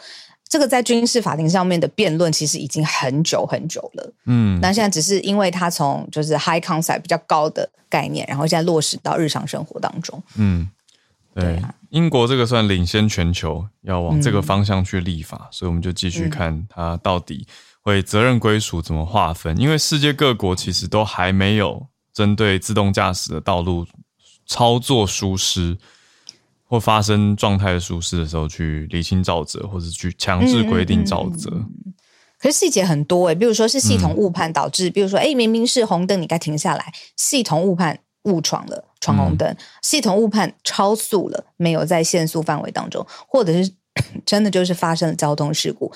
[0.49, 4.13] 这个在军事法庭上面的辩论其实已经很久很久了。
[4.27, 10.23] 嗯，那现在只是因为它从就是 high concept 比较高的概念，然后现在落实到日常生活当中。
[10.37, 10.69] 嗯，
[11.35, 17.47] 对，对啊，英国这个算领先全球，要往这个方向去立法，嗯，所以我们就继续看它到底
[17.83, 23.87] 会责任归属怎么划分，因为世界各国其实都还没有针对自动驾驶的道路
[24.47, 25.77] 操作疏失。
[26.65, 31.51] 或发生状态的疏失的时候，去厘清肇责，或者去强制规定肇责。
[31.51, 31.95] 嗯嗯嗯。
[32.39, 43.71] 可是细节很多诶、欸，比如说是系统误判导致，嗯、比如说诶明明是红灯，你该停下来，系统误判误闯了闯红灯，嗯、系统误判超速了，没有在限速范围当中，或者是
[44.25, 45.93] 真的就是发生了交通事故。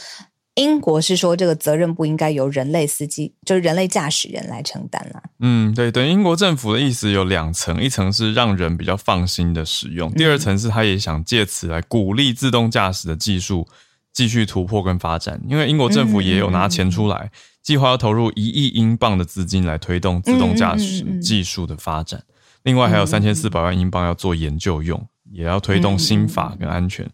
[0.57, 5.23] 英国是说，这个责任不应该由人类司机，就是人类驾驶人来承担了。
[5.40, 13.69] 嗯，对对，英国政府的意思有两层，一层是让人比较放心的使用，第二层是他也想借此来鼓励自动驾驶的技术
[14.14, 15.38] 继续突破跟发展。
[15.47, 17.31] 因为英国政府也有拿钱出来，
[17.62, 22.23] 计划要投入一亿英镑的资金来推动自动驾驶技术的发展。
[22.62, 27.07] 另外还有三千四百万英镑要做研究用，也要推动新法跟安全。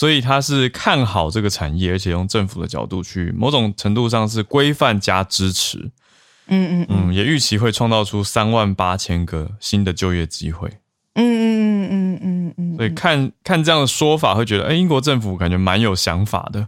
[0.00, 5.90] 所以他是看好这个产业，而且用政府的角度去某种程度上是规范加支持，
[6.46, 10.70] 嗯嗯嗯，也预期会创造出三万八千个新的就业机会，
[11.16, 12.76] 嗯嗯嗯嗯嗯嗯。
[12.78, 16.66] 所以看看这样的说法，会觉得，哎，英国政府感觉蛮有想法的。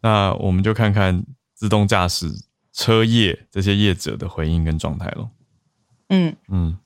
[0.00, 2.32] 那我们就看看自动驾驶
[2.72, 5.28] 车业这些业者的回应跟状态咯。
[6.08, 6.78] 嗯嗯。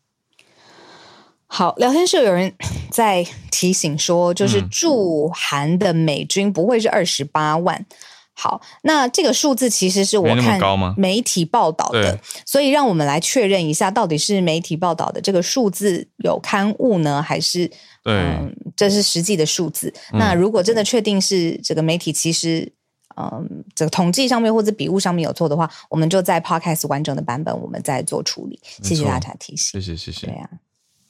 [1.49, 2.53] 好，聊天室有人
[2.91, 7.79] 在提醒说，就是驻韩的美军不会是二十八万。
[7.79, 7.97] 嗯、
[8.35, 10.61] 好，那这个数字其实是我看
[10.97, 17.71] 媒体报道的，所以让我们来确认一下，到底是媒体报道的这个数字有刊物呢，还是
[18.05, 19.95] 嗯，这是实际的数字？
[20.13, 22.71] 嗯、那如果真的确定是这个媒体，其实
[23.17, 28.61] 嗯，这个统计上面或者笔误上面有错的话，我们就在 Podcast 完整的版本，我们再做处理。
[28.83, 30.66] 谢谢大家提醒，谢谢谢谢，对呀、啊。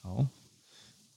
[0.06, 0.24] 好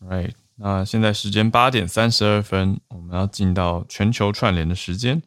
[0.03, 5.21] ，Right，那现在时间八点三十二分，我们要进到全球串联的时间。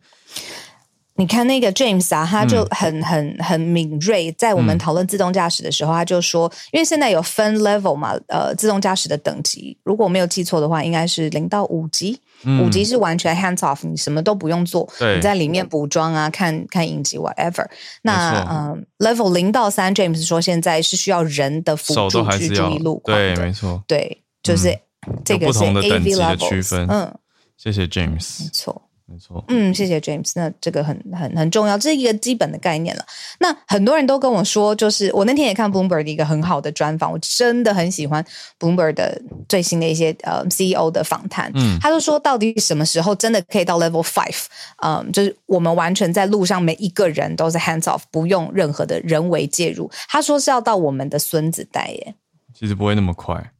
[1.15, 12.19] 你看那个 James 啊，他就很、嗯、很很敏锐，在我们讨论自动驾驶的时候，嗯、他就说，因为现在有分 level 嘛，呃，自动驾驶的等级，如果我没有记错的话，应该是零到五级。
[12.61, 17.67] 五级是完全 hands off，你什么都不用做，你在里面补妆啊，看看影集 whatever。
[18.03, 24.79] 那嗯，level 零到三，James 说现在是需要人的辅助去注意路况，对，没错，对，就是
[25.25, 26.87] 这个是 AV level 区分。
[26.89, 27.15] 嗯，
[27.57, 28.83] 谢谢 James，没错。
[29.13, 33.05] 没错，嗯，谢谢 James，那这个很很很重要，这是一个基本的概念了。
[33.41, 38.25] 那很多人都跟我说，就是我那天也看 Bloomberg 的一个很好的专访，我真的很喜欢
[38.59, 39.21] Bloomberg 的
[39.51, 41.53] 最新的一些呃 CEO 的访谈。
[41.55, 44.47] 嗯，他就说，到底什么时候真的可以到 Level Five？
[44.83, 49.91] 嗯，就是我们完全在路上每一个人都是 hands off，不用任何的人为介入。
[50.09, 52.15] 他说是要到我们的孙子代耶，
[52.59, 53.53] 其实不会那么快。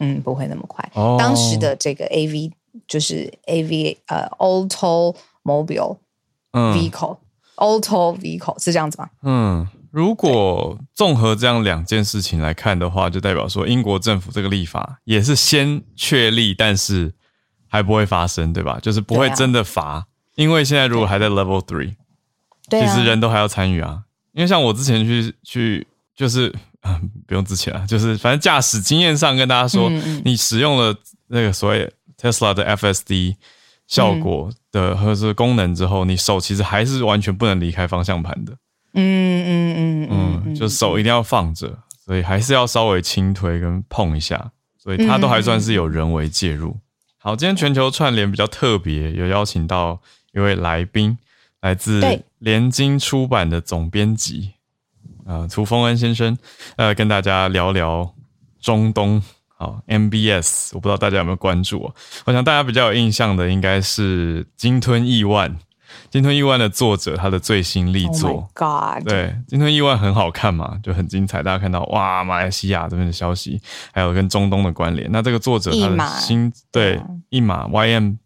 [0.00, 0.88] 嗯，不会那么快。
[0.94, 2.50] 哦，当时的这个 AV。
[2.86, 5.98] 就是 A V 呃、uh,，Auto Mobile
[6.52, 9.08] Vehicle，Auto、嗯、Vehicle 是这样子吗？
[9.22, 17.12] 嗯，如果综合这样两件事情来看的话，就代表说英国政府这个立法也是先确立，但是
[17.68, 18.78] 还不会发生，对吧？
[18.82, 21.94] 就是不会真的罚，啊、因为现在如果还在 Level Three，
[22.70, 24.02] 其实人都还要参与啊。
[24.32, 30.94] 因为像我之前去去，就是嗯，不用之前啊，就是反正驾驶经验上跟大家说，嗯嗯你使用了
[31.28, 31.92] 那个所谓。
[32.24, 33.36] Tesla 的 FSD
[33.86, 38.52] 效果的或者是功能之后，嗯、你手其实还是完全不能离开方向盘的。
[38.94, 46.78] 嗯嗯嗯嗯，嗯，就手一定要放着，所以还是要稍微轻推跟碰一下，所以它都还算是有人为介入。
[47.18, 50.00] 好，今天全球串联比较特别，有邀请到
[50.32, 51.18] 一位来宾，
[51.60, 54.52] 来自联经出版的总编辑
[55.26, 56.38] 啊，涂峰恩先生，
[56.76, 58.14] 呃，跟大家聊聊
[58.62, 59.22] 中东。
[59.64, 61.94] 好，MBS，我不知道大家有没有关注哦。
[62.26, 65.50] 我想大家比较有印象的应该是《鲸吞亿万》，
[66.10, 68.30] 《鲸吞亿万》的作者他的最新力作。
[68.30, 69.08] Oh God！
[69.08, 71.42] 对，《鲸吞亿万》很好看嘛，就很精彩。
[71.42, 73.58] 大家看到哇，马来西亚这边的消息，
[73.90, 75.10] 还有跟中东的关联。
[75.10, 77.00] 那这个作者他的新对
[77.30, 78.18] 一马 YMDB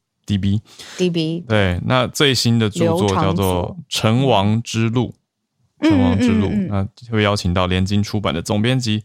[0.97, 5.11] DB 对，那最新的著作叫做《成王之路》。
[5.81, 9.03] 成王之路，那会邀请到联经出版的总编辑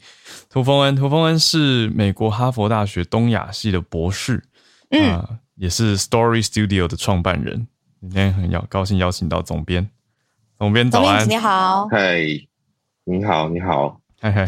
[0.49, 0.95] 涂丰恩。
[0.95, 4.43] 涂丰恩是美国哈佛大学东亚系的博士，
[4.89, 7.67] 嗯、呃，也是 Story Studio 的创办人。
[8.01, 9.89] 今天很要高兴邀请到总编，
[10.57, 12.19] 总编早安，你好，嗨，
[13.05, 14.01] 你好，你好，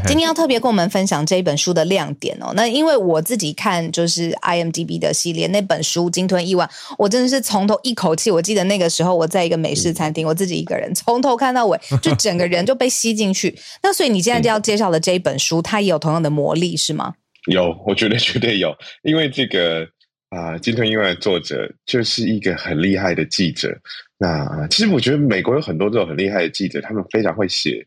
[0.06, 2.54] 今天要特别跟我们分享这一本书的亮点哦。
[2.56, 8.32] 那因为我自己看就是 IMDB 的系列那本书《鲸吞亿万》，我真的是从头一口气。
[8.32, 13.54] 我记得那个时候我在一个美式餐厅，我自己一个人从头看到尾， 就整个人就被吸进去。
[13.84, 17.14] 那所以你现在就要介绍的这一本书，它也有同样的魔力是吗？
[17.48, 19.84] 有，我觉得绝对有，因为这个
[20.30, 23.78] 啊，呃《鲸吞亿万》的作者就是一个很厉害的记者。
[24.18, 27.86] 那其实我觉得美国有很多这种很厉害的记者，他们非常会写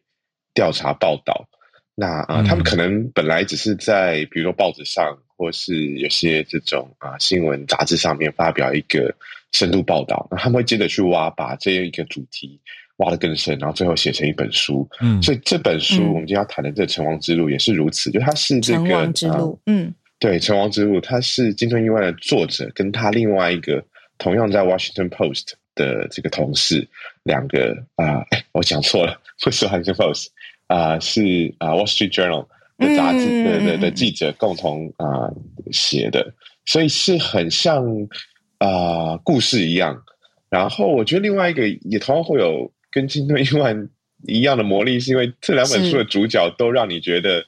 [0.52, 1.48] 调查报道。
[2.00, 9.12] 那啊，他们可能本来只是在比如说报纸上，或是有些这种啊新闻杂志上面发表一个
[9.50, 12.60] 深度报道，那他们会接着去挖，把这一个主题
[12.98, 14.88] 挖得更深，然后最后写成一本书。
[15.00, 19.34] 嗯，所以这本书我们今天要谈的这个《成王之路》也是如此，就它是这个《成王之路》。
[19.66, 23.84] 嗯，对，《成王之路》它是鲸吞亿万的作者跟他另外一个
[24.18, 26.86] 同样在《Washington Post》的这个同事
[27.24, 30.26] 两个啊，哎，我讲错了，不是《Washington Post》。
[30.68, 32.46] 啊、呃，是啊，《Wall Street Journal》
[32.78, 35.36] 的杂志的的的记者共同啊、呃、
[35.72, 36.32] 写的，
[36.64, 37.84] 所以是很像
[38.58, 40.02] 啊、呃、故事一样。
[40.48, 43.76] 然后我觉得另外一个也同样会有跟《金盾一万》
[44.26, 47.44] 一样的魔力，是因为这两本书的主角都让你觉得。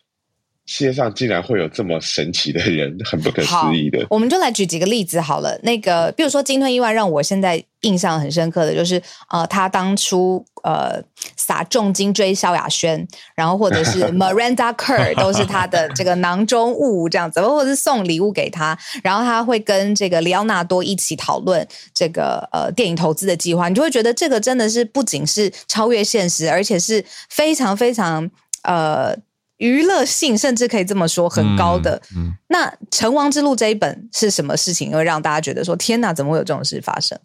[0.73, 4.07] 世界上竟然会有这么神奇的人，很不可思议的。
[4.09, 5.59] 我们就来举几个例子好了。
[5.65, 11.03] 那个，比如说《金吞意外》，让我现在印象很深刻的就是，呃，他当初呃
[11.37, 13.05] 撒重金追萧亚轩，
[13.35, 28.31] 然后或者是 Miranda Kerr 都是他的这个囊中物这样子，或者是送礼物给他，然后他会跟这个里奥纳多一起讨论这个呃电影投资的计划，你就会觉得这个真的是不仅是超越现实，而且是非常非常
[28.63, 29.17] 呃。
[29.61, 32.01] 娱乐性甚至可以这么说很高的。
[32.17, 37.19] 嗯嗯、那《成王之路》这一本是什么事情，会让大家觉得说天哪，怎么会有这种事发生？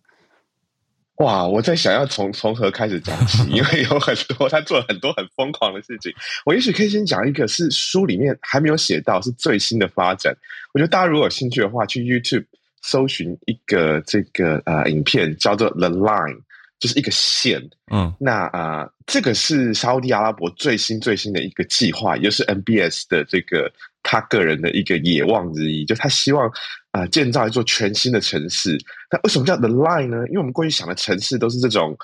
[1.20, 1.48] 哇！
[1.48, 6.12] 我在想要从从何开始讲起，因为有很多他做了很多很疯狂的事情。
[6.46, 10.36] 我也许可以先讲一个，是书里面还没有写到，是最新的发展。
[10.74, 12.44] 我觉得大家如果有兴趣的话，去 YouTube
[12.82, 16.36] 搜寻一个这个呃影片，叫做《The Line》。
[16.78, 23.72] 就是一个线，嗯，那啊、呃，这个是沙乌地阿拉伯最新最新的一个计划，也就是 MBS 的这个
[24.04, 26.48] 他个人的一个野望之一，就他希望
[26.92, 28.78] 啊、呃、建造一座全新的城市。
[29.10, 30.28] 那为什么叫 The Line 呢？
[30.28, 31.98] 因为我们过去想的城市都是这种，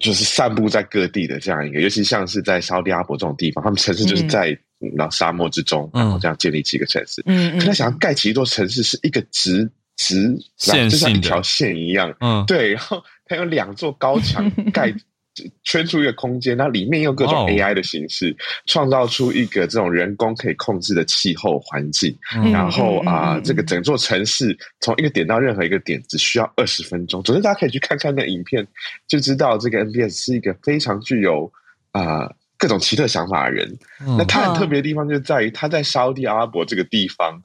[0.00, 4.58] 就是散布在各地的这样一个，尤其像是在沙乌地阿拉伯这种地方，他们城市就是在
[4.96, 7.22] 那、嗯、沙漠之中，然后这样建立起一个城市。
[7.26, 12.12] 嗯，可他想要盖起一座城市，是一个直直线，就像一条线一样。
[12.20, 13.04] 嗯，对，然后。
[13.28, 14.92] 它有两座高墙盖
[15.62, 18.36] 圈出一个空间，那里面用各种 AI 的形式
[18.66, 22.12] 创造出一个这种人工可以控制的气候环境。
[22.52, 27.22] 然后啊、呃，这个整座城市从一个点到任何一个点只需要二十分钟。
[27.22, 28.66] 总之，大家可以去看看那影片，
[29.06, 31.48] 就知道这个 NBS 是一个非常具有
[31.92, 33.78] 啊、呃、各种奇特想法的人。
[34.18, 37.40] 那他很特别的地方就在于他在沙乌地阿拉伯这个地方。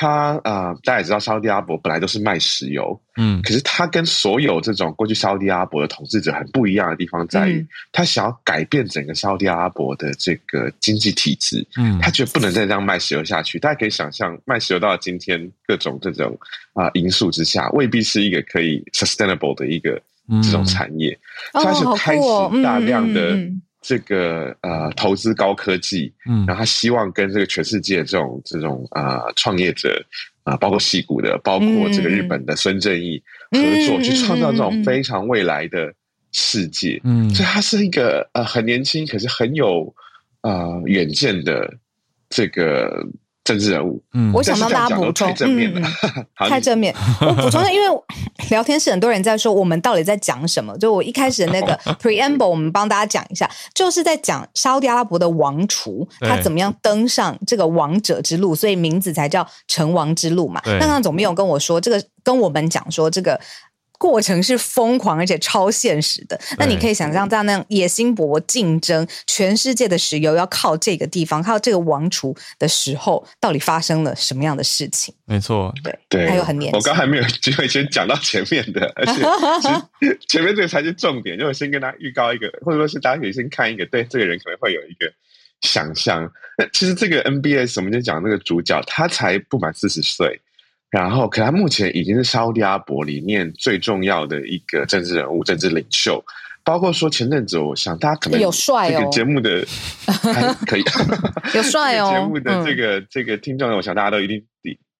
[0.00, 13.58] 他啊、呃，大家也知道，沙乌地阿拉伯本来都是卖石油，嗯，可是他跟所有这种过去沙乌地阿拉伯的统治者很不一样的地方在于，嗯、他想要改变整个沙乌地阿拉伯的这个经济体制，嗯，他觉得不能再这样卖石油下去。
[13.58, 16.38] 大家可以想象，卖石油到今天各种这种
[16.74, 20.00] 啊、呃、因素之下，未必是一个可以 sustainable 的一个
[20.44, 21.10] 这种产业，
[21.54, 23.36] 嗯、他是开始大量的。
[23.88, 30.04] 这个呃，投资高科技，嗯，然后他希望跟这个全世界这种这种啊、呃、创业者
[30.44, 35.90] 啊、呃，包括戏谷的，包括这个日本的孙正义合作，嗯、去创造这种非常未来的
[36.32, 37.00] 世界。
[37.02, 39.94] 嗯，所以他是一个呃很年轻，可是很有
[40.42, 41.74] 呃远见的
[42.28, 43.08] 这个。
[43.48, 46.94] 政治人物，嗯，我想帮大家补充，太正面了，嗯、 太正面。
[47.22, 48.02] 我补充一下，因为
[48.50, 50.76] 聊天室很多人在说，我们到底在讲什么？
[50.76, 60.60] 就我一开始的那个 preamble，我们帮大家讲一下，就是在讲沙乌地阿拉伯的王储他怎么样登上这个王者之路，所以名字才叫成王之路嘛。
[60.66, 63.40] 那刚刚总没有跟我说，这个跟我们讲说这个。
[63.98, 75.14] 过程是疯狂而且超现实的，那你可以想象，在那样野心勃勃、竞争全世界的石油要靠这个地方、靠这个王储的时候，到底发生了什么样的事情？
[75.24, 85.12] 没错，对对，还有很年轻，我刚还没有机会先讲到前面的，而且 前面这个才是重点，就我先跟大家预告一个，或者说是大家可以先看一个，对这个人可能会有一个
[85.62, 86.30] 想象。
[86.56, 90.40] 那其实这个 NBA 我们就讲那个主角，他才不满四十岁。
[90.90, 96.24] 然后，可他目前已经是沙乌地阿拉伯里面最重要的一个政治人物、政治领袖。
[96.64, 99.66] 包括说前阵子，我想大家可能有帅哦，这个节目的
[100.06, 100.84] 还可以
[101.54, 102.10] 有 帅哦。
[102.10, 104.44] 节目的这个、嗯、这个听众，我想大家都一定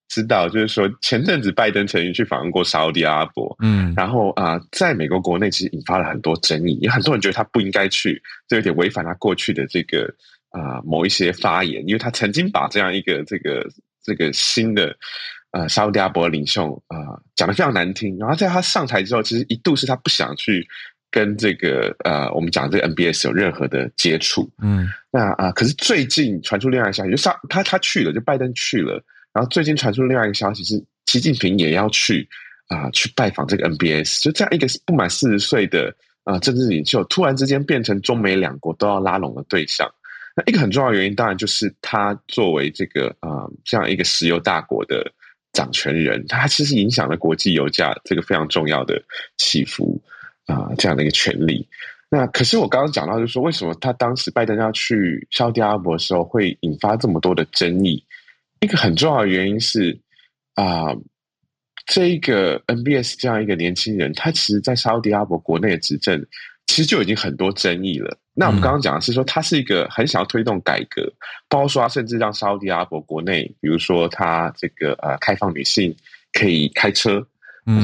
[0.08, 10.04] 知道，就是说前阵子拜登曾经去访问过沙乌地阿拉伯，嗯，然后啊、呃，在美国国内其实引发了很多争议，有很多人觉得他不应该去，这有点违反他过去的这个
[10.48, 13.66] 啊、呃、某一些发言，因为他曾经把这样一个这个
[14.02, 14.96] 这个新的
[15.52, 20.66] 呃沙乌地阿拉伯领袖啊、呃、讲的非常难听，然后在他上台之后，其实一度是他不想去
[21.10, 32.28] 跟这个呃我们讲这个 NBS 有任何的接触，嗯，那啊、呃、可是最近传出另外一个消息，就上他他去了，就拜登去了，然后最近传出另外一个消息是习近平也要去。
[32.70, 35.88] 啊、呃，去拜访这个 NBS，就这样一个不满四十岁的
[36.24, 39.90] 啊、呃、政治领袖，突然之间变成中美两国都要拉拢的对象。
[40.36, 45.10] 那一个很重要的原因，当然就是他作为这个啊、呃、这样一个石油大国的
[45.58, 49.02] 掌权人，他其实影响了国际油价这个非常重要的
[49.36, 50.00] 起伏
[50.46, 51.66] 啊、这样的一个权利。
[52.08, 58.04] 那可是我刚刚讲到，就是说为什么他当时拜登要去沙乌地阿拉伯的时候会引发这么多的争议？
[58.60, 59.98] 一个很重要的原因是
[60.54, 60.94] 啊。
[61.90, 66.22] 这一个 N B S 这样一个年轻人，他其实，在沙乌地阿拉伯国内执政，
[66.66, 68.18] 其实就已经很多争议了。
[68.38, 71.12] 那我们刚刚讲的是说，他是一个很想要推动改革，
[71.48, 75.96] 包括说他甚至让沙乌地阿拉伯国内，比如说他这个呃开放女性
[76.32, 77.26] 可以开车。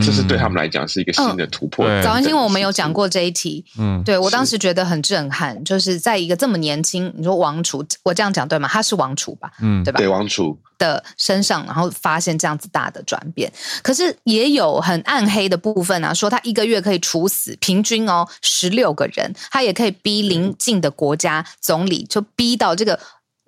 [0.02, 1.84] 这是对他们来讲是一个新的突破。
[2.02, 8.68] 早安新闻我们有讲过这一题，嗯，对我当时觉得很震撼，就是在一个这么年轻，你说王储，我这样讲对吗？
[8.68, 9.50] 他是王储吧？
[9.60, 9.98] 嗯，对吧？
[9.98, 22.98] 对王储的身上，然后发现这样子大的转变，可是也有很暗黑的部分啊，说他一个月可以处死平均哦十六个人，他也可以逼邻近的国家总理，就逼到这个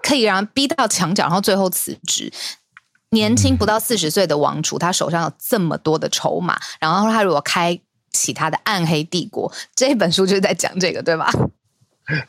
[0.03, 2.33] 可以让逼到墙角，然后最后辞职。
[3.11, 7.79] 年轻不到四十岁的王储，他手上有这么多的筹码，然后他如果开
[8.11, 11.31] 启他的暗黑帝国，这本书就是在讲这个，对吧？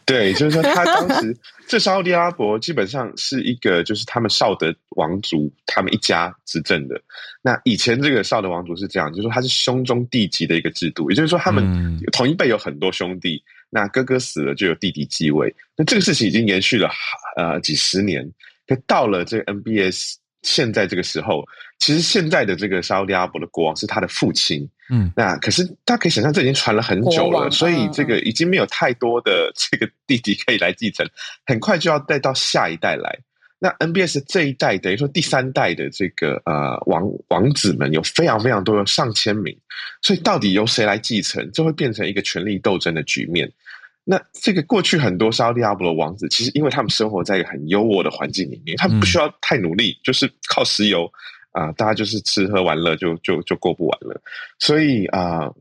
[0.05, 6.99] 对，就是说他当时 这沙乌地阿拉伯基本上是一个，就是他们少德王族他们一家执政的。
[7.41, 15.55] 那以前这个少德王族是这样，就是说他是兄终弟及的一个制度，也就是说他们同一辈有很多兄弟，那哥哥死了就有弟弟继位。
[15.75, 16.89] 那这个事情已经延续了
[17.36, 18.28] 呃几十年，
[18.67, 20.15] 可到了这个 MBS。
[20.47, 21.43] 现在这个时候，
[21.77, 31.05] 其实现在的这个沙乌地阿拉伯的国王是他的父亲，嗯，那可是大家可以想象，这已经传了很久了，所以这个已经没有太多的这个弟弟可以来继承，
[31.45, 33.19] 很快就要带到下一代来。
[33.59, 39.53] 那 NBS 这一代等于说第三代的这个呃王王子们有非常非常多的上千名，
[40.01, 43.51] 所以到底由谁来继承，就会变成一个权力斗争的局面。
[44.09, 51.11] 那这个过去很多沙乌地阿拉伯的王子，其实因为他们生活在一个很优渥的环境里面，他们不需要太努力，就是靠石油
[51.51, 54.21] 啊、呃，大家就是吃喝玩乐就就就过不完了。
[54.59, 55.55] 所以啊、呃，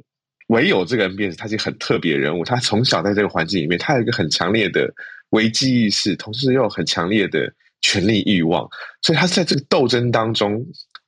[0.47, 4.89] 唯有这个 MBS，他是一个很特别人物，他从小在这个环境里面，他有一个很强烈的
[5.31, 8.69] 危机意识，同时又有很强烈的权力欲望，
[9.03, 10.65] 所以他在这个斗争当中。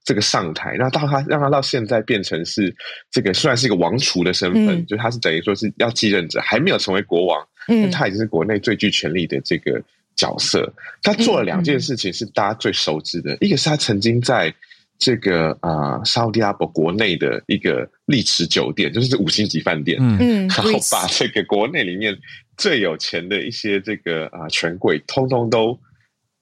[0.09, 2.75] 这个上台，那到他让他到现在变成是
[3.11, 9.79] 这个，虽然是一个王储的身份，嗯、就他是等于说是要继任者，还没有成为国王，嗯，他已经是国内最具权力的这个
[10.17, 10.73] 角色。
[11.03, 14.51] 他做了两件事情是大家最熟知的，嗯、一个是他曾经在
[14.99, 22.17] 这个啊、呃、沙乌地阿拉伯国内的一个丽池酒店，就是五星级饭店，嗯，然后把这个国内里面
[22.57, 25.79] 最有钱的一些这个啊、呃、权贵，通通都。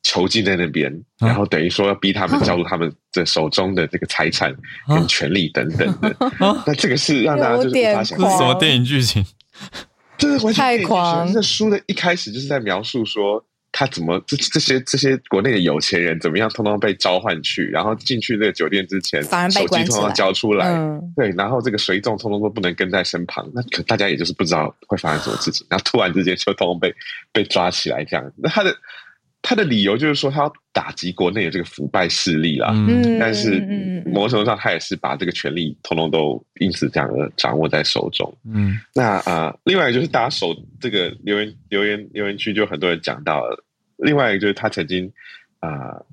[0.07, 4.55] 囚禁在那边，然后等于说要逼他们交出他们的手中的这个财产
[4.87, 6.15] 跟权利等等的。
[6.65, 9.27] 那这个是让大家就是无法想象，什么电影剧情？
[10.17, 11.33] 这是完全太狂。
[11.33, 20.73] 这书的一开始就是在描述说他怎么这这些这些国内的有钱人怎么样，通通被召唤去，然后进去那个酒店之前，手机通通交出来。
[21.17, 23.45] 对，然后这个随从通通都不能跟在身旁。
[23.53, 26.95] 那可大家也就是不知道会发生什么事情，然后突然之间就通通被
[27.33, 28.33] 被抓起来这样。
[28.37, 28.73] 那他的。
[29.49, 32.73] 他的理由就是说，他要打击国内的这个腐败势力啦。
[32.73, 33.61] 嗯，但是
[34.05, 38.37] 某种程度上，他也是把这个权力通通都因此这样的掌握在手中。
[38.45, 43.65] 嗯，那啊、呃，另外就是大家手这个留言留言留言区就很多人讲到了。
[43.99, 45.09] 另外一个就是他曾经
[45.61, 46.07] 啊，呃、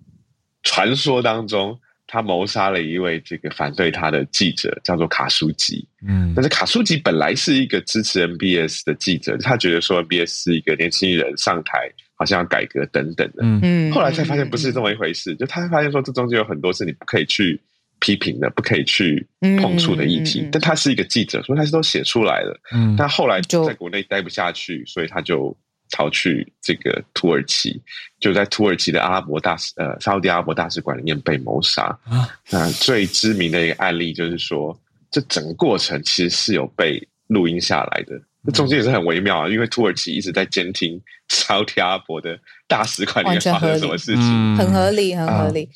[0.61, 1.75] 传说当中
[2.05, 5.83] 他谋杀了一位这个反对他的记者，叫做卡舒吉。
[6.07, 11.89] 嗯，但是卡舒吉本来是一个支持 MBS 的记者，他觉得说 MBS 是一个年轻人上台。
[12.15, 15.33] 好像要改革等等的，嗯，后来才发现不是这么一回事。
[15.33, 17.59] 嗯、就他发现说，这中间有很多是你不可以去
[17.99, 19.25] 批评的，不可以去
[19.59, 20.41] 碰触的议题。
[20.41, 22.59] 嗯、但他是一个记者，所以他是都写出来了。
[22.73, 25.55] 嗯，但后来在国内待不下去，所以他就
[25.91, 27.81] 逃去这个土耳其，
[28.19, 31.83] 就在土耳其的阿拉伯大使呃沙乌地阿拉伯大使馆里面被谋杀。
[32.05, 38.21] 啊，那最知名的一个案例就是说，这整个过程其实是有被录音下来的。
[38.45, 42.37] 这中间也是很微妙啊，因为土耳其一直在监听沙特阿拉伯的
[42.67, 45.69] 大使馆里面发生什么事情，很合理，很合理。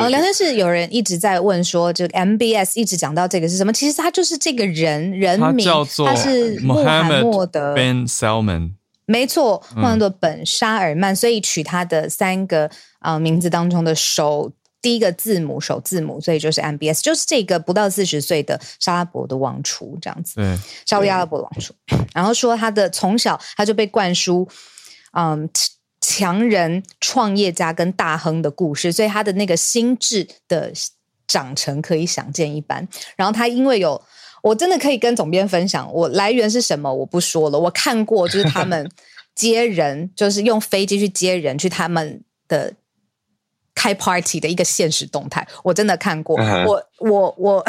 [0.00, 3.72] 哦，聊天室有人一直在问说，这个 MBS 一直讲到这个是什么？
[3.72, 8.72] 其实他就是这个人人名，他叫做他是穆罕默德 Ben Salman。
[9.06, 12.66] 没错，穆罕默德本沙尔曼，所以取他的三个
[12.98, 20.34] 啊、呃、名字当中的首第一个字母首字母，所以就是 MBS，就是这个不到四十岁的沙拉伯的王储这样子。
[20.36, 21.74] 嗯，沙乌阿拉伯王储。
[22.14, 24.48] 然后说他的从小他就被灌输
[25.12, 25.48] 嗯
[26.00, 30.72] 强人创业家跟大亨的故事，所以他的那个心智的
[31.26, 32.86] 长成可以想见一斑。
[33.16, 34.02] 然后他因为有。
[34.40, 36.94] 我真的可以跟总编分享，我来源是什么？
[36.94, 37.58] 我不说了。
[37.58, 38.88] 我看过，就是他们
[39.34, 42.72] 接人，就是用飞机去接人去他们的
[43.78, 46.36] 开 party 的一个现实动态，我真的看过。
[46.40, 46.66] Uh.
[46.66, 47.64] 我我我。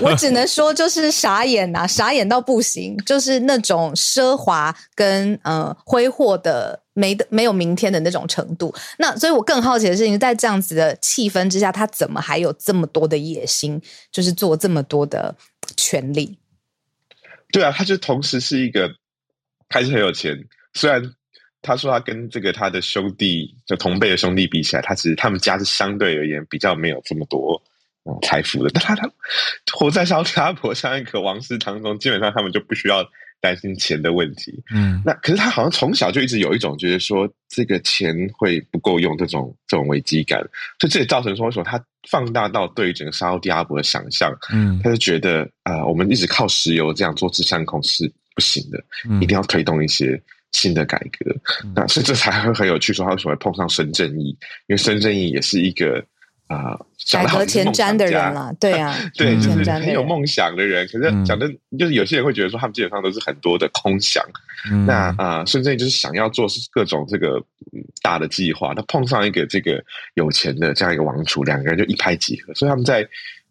[0.00, 8.72] 我只能说，就是傻眼呐、啊，傻眼到不行，就是那种奢华跟呃挥霍的没的没有明天的那种程度。
[8.98, 13.80] 那所以我更好奇的事情，在这样子的气氛之下，他怎么还有这么多的野心，
[14.12, 15.34] 就是做这么多的
[15.76, 16.38] 权利？
[17.50, 18.90] 对啊，他就同时是一个
[19.70, 20.36] 还是很有钱，
[20.74, 21.02] 虽然
[21.66, 27.60] 他说他跟这个他的兄弟就同辈的兄弟比起来，他其实他们家是相对而言比较没有这么多。
[28.22, 29.10] 财富的， 但他他
[29.72, 33.04] 活在沙特阿拉伯像一个王室当中，基本上他们就不需要
[33.40, 34.62] 担心钱的问题。
[34.72, 40.38] 嗯，那可是他好像从小就一直有一种觉得说这个钱会不够用这种这种危机感，
[40.78, 48.78] 所以这也造成说为什么他放大到对于整个沙特阿拉伯的想象，嗯，他就觉得啊、呃，我们一直靠石油这样做吃山空是不行的，
[49.10, 50.22] 嗯、一定要推动一些
[50.52, 51.34] 新的改革。
[51.64, 54.28] 嗯、那所以这才会很有趣，说他为什么会碰上孙正义，
[54.66, 56.04] 因为孙正义也是一个。
[56.48, 60.86] 啊，呃、改革前瞻的人了，对啊， 对，就是很有梦想的人。
[60.86, 64.24] 可是讲的，就是有些人会觉得说，他们基本上都是很多的空想。
[64.70, 67.42] 嗯、那啊，孙正义就是想要做各种这个
[68.00, 69.82] 大的计划，他碰上一个这个
[70.14, 72.54] 有钱的这样一个王储，两个人就一拍即合。
[72.54, 73.04] 所以他们在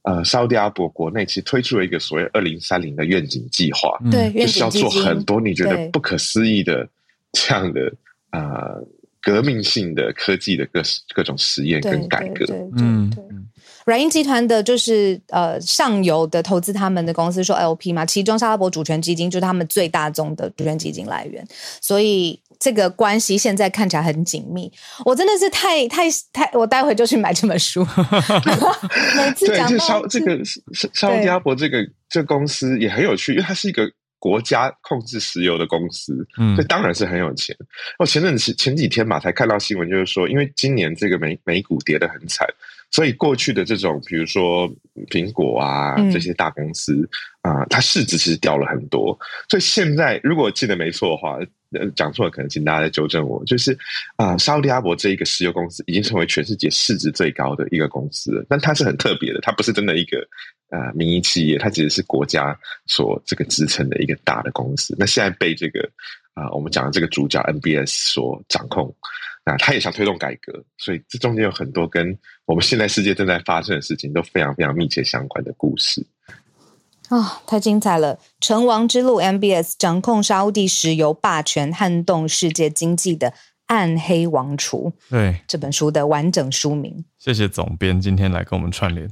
[0.05, 6.87] 呃沙特阿拉伯国内其实推出了一个所谓二零三零的愿景计划，对，就是要做很多你觉得不可思议的
[7.33, 7.93] 这样的
[8.29, 8.39] 啊。
[8.39, 8.87] 呃
[9.25, 10.79] 革命性的科技的各
[11.15, 12.45] 各种实验跟改革，
[12.77, 13.11] 嗯，
[13.83, 21.43] 软银集团的就是呃上游的投资他们的公司说 LP 嘛，其中沙拉伯主权基金就是他们最大宗的主权基金来源，
[21.81, 24.71] 所以这个关系现在看起来很紧密。
[25.05, 27.85] 我真的是太太太，我待会就去买这本书。
[29.17, 31.77] 每次讲到这个沙沙特阿拉伯这个
[32.09, 33.89] 这个公司也很有趣，因为它是一个。
[34.17, 37.55] 国家控制石油的公司，嗯，所以当然是很有钱。
[37.99, 42.47] 我前阵子前几天嘛，才看到新闻，就是说，因为今年这个美美股跌得很惨，
[42.89, 44.67] 所以过去的这种，比如说
[45.11, 47.07] 苹果啊这些大公司
[47.41, 49.15] 啊，它市值其实掉了很多。
[49.47, 51.45] 所以现在，如果记得没错的话，呃，
[51.95, 53.43] 讲错了，可能请大家来纠正我。
[53.45, 53.77] 就是
[54.15, 60.27] 啊，沙特阿伯这一个石油公司已经成为全世界市值最高的一个公司了，但它是很特别的，它不是真的一个。
[60.69, 64.95] 啊，民营企业，它其实是国家所这个支撑的一个大的公司。
[64.97, 65.87] 那现在被这个
[66.33, 68.93] 啊、我们讲的这个主角 N B S 所掌控，
[69.45, 76.05] 那他也想推动改革，所以这中间有很多跟我们现在世界正在发生的事情都非常非常密切相关的故事。
[77.09, 78.17] 啊、哦，太精彩了！
[78.39, 83.33] 成王之路，MBS 掌控沙乌地石油霸权，撼动世界经济的
[83.67, 84.93] 暗黑王储。
[85.09, 87.05] 对，这本书的完整书名。
[87.19, 89.09] 谢谢总编今天来跟我们串联。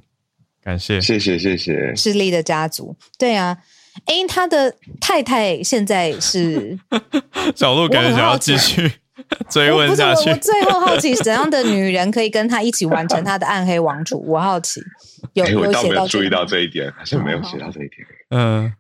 [0.64, 1.94] 感谢，谢谢，谢谢。
[1.96, 3.58] 势力的家族，对啊，
[4.06, 6.80] 哎，他的太太现在是
[7.54, 8.92] 小鹿，感觉想要继续
[9.50, 10.30] 追问下去。
[10.30, 14.24] 我，我最后好奇，怎样的女人可以跟他一起完成他的暗黑王储？
[14.26, 14.82] 我好奇，
[15.34, 18.08] 有有写到注意到这一点，好像没有写到这一点。
[18.30, 18.74] 嗯，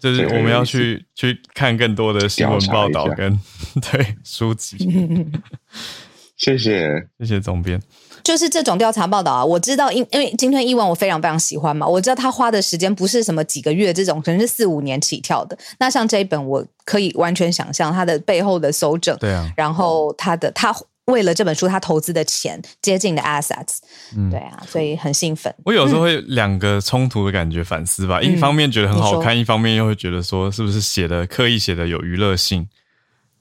[0.00, 3.38] 就是我们要去去看更多的新闻报道跟
[3.90, 4.76] 对书籍。
[6.36, 7.80] 谢谢，谢谢总编。
[8.28, 15.56] 就是这种调查报道啊，我知道，因因为今天伊文我非常非常喜欢嘛，我知道他花的时间不是什么几个月这种，可能是四五年起跳的。
[15.78, 20.76] 那像这一本，我可以完全想象他的背后的搜证，对啊，然后他的他
[21.06, 23.78] 为了这本书他投资的钱接近的 assets，
[24.14, 25.50] 嗯，对啊，所以很兴奋。
[25.64, 32.68] 我有时候会两个冲突的感觉反思吧，嗯、一方面觉得很好看，嗯、一方面又会觉得说是不是写的刻意写的有娱乐性。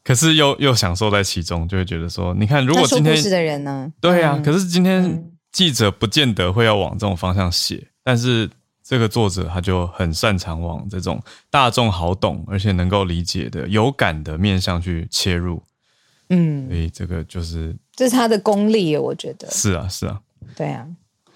[0.07, 3.91] 可是又又享受在其中，就会觉得说，你看，如果今天说故事的人呢？
[3.99, 4.35] 对呀、啊。
[4.37, 8.49] 嗯、可是今天记者不见得会要往这种方向写，嗯、但是
[8.81, 15.61] 这个作者他就很擅长往这种大众好懂而且能够理解的有感的面向去切入。
[16.29, 20.21] 嗯，所以这个就是这是他的功力，我觉得是啊，是啊，
[20.55, 20.87] 对啊。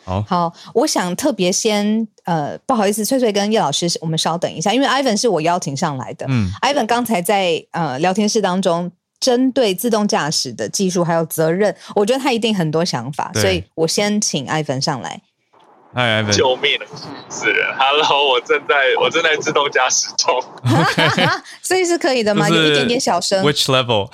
[0.04, 6.26] 好，好，我想特别先，呃，不好意思，翠翠跟叶老师，我们稍等一下，因为 Ivan 是我邀请上来的。
[6.30, 15.22] 嗯，Ivan 刚才在呃聊天室当中，针对自动驾驶的技术还有责任，我觉得他一定很多想法，所以我先请 Ivan 上来。
[15.93, 16.86] 哎， 救命了，
[17.30, 20.34] 死人！Hello，我正在我正在自动驾驶中。
[20.64, 21.28] OK，
[21.62, 22.49] 所以是可以的吗？
[22.49, 23.43] 有一点点小声。
[23.45, 24.10] Which level？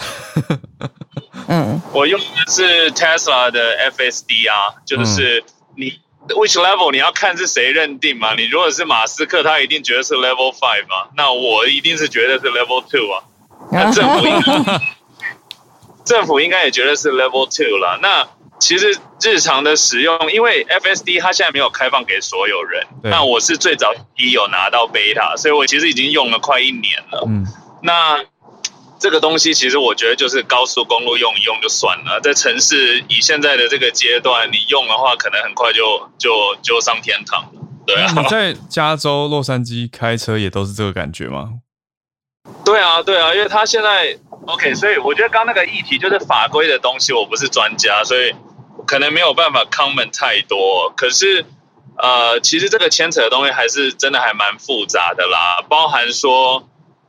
[1.47, 5.43] 嗯，我用的是 Tesla 的 FSD 啊，就是
[5.78, 5.99] 你
[6.30, 6.91] Which level？
[6.91, 8.34] 你要看是谁认定嘛？
[8.36, 11.07] 你如果是马斯克，他一定觉得是 Level Five 嘛？
[11.15, 13.23] 那我一定是觉得是 Level Two 啊。
[13.71, 14.82] 那 政府应该
[16.03, 17.99] 政府应该也觉得是 Level Two 了。
[18.01, 18.28] 那
[18.59, 22.86] 其实日常的使用，因为 FSD 它现在没有开放给所有人。
[23.03, 27.23] 那我是最早一有拿到 beta，所以我其实已经用了快一年了。
[27.28, 27.45] 嗯，
[27.84, 28.19] 那
[28.99, 37.61] 这个东西其实我觉得就是高速公路用一用就算了，在城市以现在的这个阶段，你用的话，可能很快就就就上天堂了。
[37.85, 41.51] 对啊，你在加州洛杉矶开车也都是这个感觉吗？
[42.65, 48.33] 对啊，对啊，因为他现在 OK，所以我觉得刚刚那个议题就是法规的东西，我不是专家，所以。
[48.85, 51.43] 可能没有办法 comment 太多，可是，
[51.97, 56.65] 呃，其实这个牵扯的东西还是真的还蛮复杂的啦，包含说，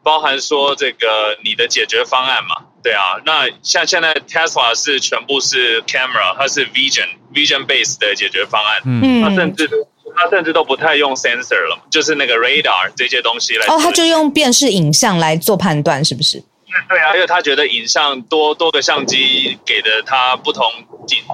[0.08, 9.68] 包含说这个你的解决方案嘛，对啊，那像现在 Tesla 是全部是 camera，它是 vision vision base 的解决方案，嗯，它甚至
[10.16, 16.42] 它甚至都不太用 sensor 了，就是那个 radar 这些东西来，哦，它就用辨识影像来做判断，是不是？
[16.88, 20.64] 对啊，因为他觉得影像多多个相机给的他不同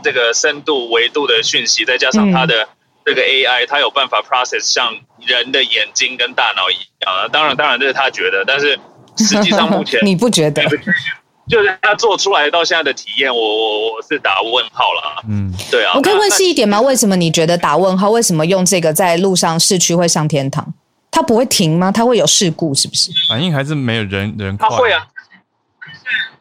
[0.03, 2.69] 这个深度维度的讯息，再加上他的
[3.05, 4.97] 这个 AI，他有办法 process 像
[5.27, 7.29] 人的眼睛跟大脑一样啊。
[7.29, 8.79] 当然，当然这是他觉得，但是
[9.17, 10.63] 实际上目前 你不觉得？
[11.47, 15.23] 就是他做出来到现在的体验，我我我是打问号了。
[15.29, 15.93] 嗯，对啊。
[15.95, 16.81] 我可以问细一点吗？
[16.81, 18.09] 为什么你觉得打问号？
[18.11, 20.73] 为什么用这个在路上市区会上天堂？
[21.11, 21.93] 它不会停吗？
[21.93, 23.11] 它会有事故是不是？
[23.29, 24.69] 反应还是没有人人快。
[24.69, 25.07] 它会啊。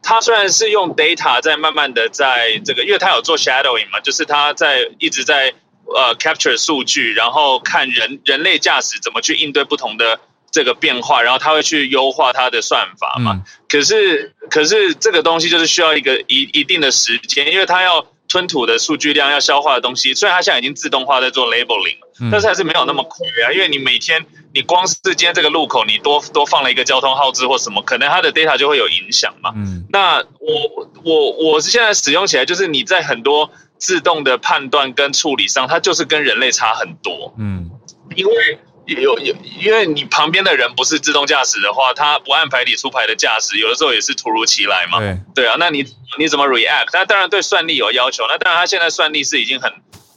[0.01, 5.53] 他虽然是用 data 在慢慢的在这个，因为他有做 shadowing 嘛，就是他在一直在
[5.95, 10.19] 呃 capture 数据，然后看人人类驾驶怎么去应对不同的
[10.51, 13.33] 这个变化，然后他会去优化它的算法嘛。
[13.33, 21.97] 嗯、可是可是这个东西就是需要一个一一定的时间，因为它要吞吐的数据量要消化的东西，虽然它现在已经自动化在做 labeling，
[22.31, 24.25] 但是还是没有那么快啊，因为你每天。
[24.55, 29.51] 你光是今天这个路口，你多多放了一个交通号志或什么，可能它的 data 就会有影响嘛。
[29.55, 33.49] 嗯，那我我我是现在使用起来，就是你在很多
[33.83, 37.35] 自动的判断跟处理上，它就是跟人类差很多。
[37.37, 37.69] 嗯，
[38.15, 44.99] 因为有有，因为你旁边的人不是自动驾驶的话，他不按牌理出牌的驾驶，有的时候也是突如其来嘛。
[44.99, 45.85] 对对啊，那你
[46.17, 46.91] 你怎么 react？
[46.93, 49.69] 那当然对算力有要求，那当然他现在算力是已经很。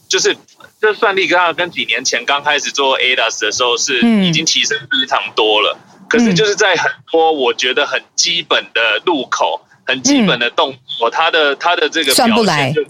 [0.09, 0.37] 就是
[0.81, 12.85] 这算力跟跟几年前刚开始做 ADAS 的时候是已经提升非常多了，嗯、可是就是在很多我觉得很基本的路口、很基本的动作，它的它的这个表现就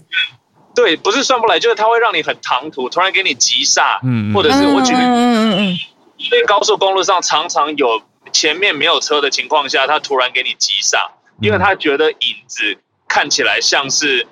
[0.77, 5.77] 对，不是算不来，就是它会让你很唐突，突然给你急刹，嗯，或者是我觉得，嗯嗯嗯，
[6.17, 8.01] 因为高速公路上常常有
[8.31, 11.09] 前面没有车的情况下，它突然给你急刹，
[11.41, 12.17] 因为他觉得影
[12.47, 14.27] 子看起来像是。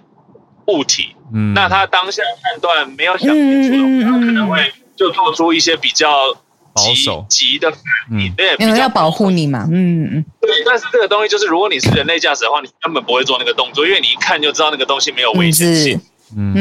[0.68, 6.34] 物体，嗯，那他当下判断没有想清楚的话，他、可能会就做出一些比较
[6.74, 7.26] 急保守。
[7.30, 7.80] 急的反
[8.20, 10.50] 应，对，因为要保护你嘛，嗯嗯，对。
[10.66, 16.02] 但是这个东西就是，如果你是人类驾驶的话，你根本不会做那个动作，因为你一看就知道那个东西没有危险性，嗯
[16.36, 16.53] 嗯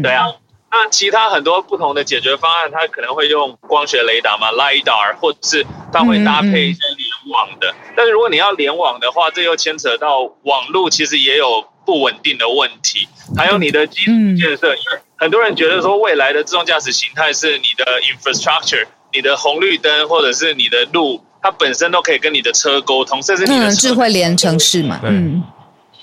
[0.00, 0.26] 嗯，对啊。
[0.70, 7.68] 那其他很多不同的解决方案，它可能会用光学雷达嘛，LiDAR，或者是它会搭配一些联网的。
[7.68, 11.66] 嗯嗯，但是如果你要联网的话，这又牵扯到网络，其实也有。
[11.84, 25.42] 不稳定的问题，还有你的基础建设，因为很多人觉得说未来的自动驾驶形态是你的 infrastructure，你的红绿灯或者是你的路，它本身都可以跟你的车沟通，甚至你的智慧连城市嘛，嗯，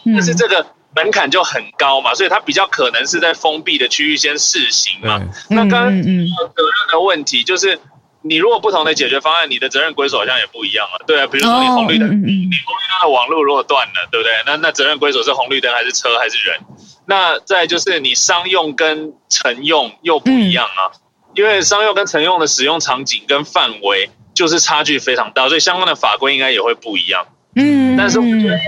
[0.08, 0.66] 但是这个
[0.96, 5.22] 门槛就很高嘛，所以它比较可能是在封闭的区域先试行嘛。
[5.50, 7.80] 那刚刚责任的问题就是。
[8.22, 14.34] 你如果不同的解决方案，你的责任归属好像也不一样了，对啊，比如说你红绿灯，你红绿灯的网络如果断了，对不对？
[14.46, 16.60] 那那责任归属是红绿灯还是车还是人？
[17.06, 20.92] 那再就是你商用跟乘用又不一样啊，
[21.34, 27.26] 因为商用跟乘用的使用场景跟范围就是差距非常大，所以相关的法规应该也会不一样。
[27.56, 28.60] 嗯，但是我觉得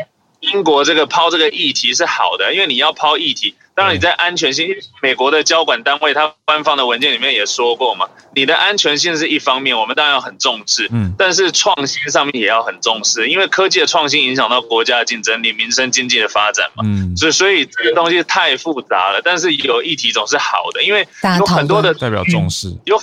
[0.41, 3.55] 英国这个抛这个议题是好的，因为你要抛议题。
[3.73, 4.67] 当然你在安全性，
[5.01, 21.07] 美国的交管单位它官方的文件里面也说过嘛，你的安全性是一方面，我们当然要很重视，嗯，但是创新上面也要很重视，因为科技的创新影响到国家的竞争力、民生经济的发展嘛，嗯，所以所以这个东西太复杂了，但是有议题总是好的，因为
[21.39, 23.01] 有很多的代表重视，有，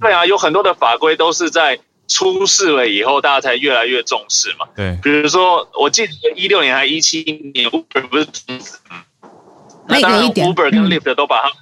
[0.00, 1.78] 对啊，有很多的法规都是在
[2.08, 7.22] 出事了以后，大家才越来越重视嘛，对，比如说我记得一六年还一七
[7.54, 8.26] 年，，Uber 不是。
[9.86, 11.52] 那当然，Uber 跟 Lyft 都把他，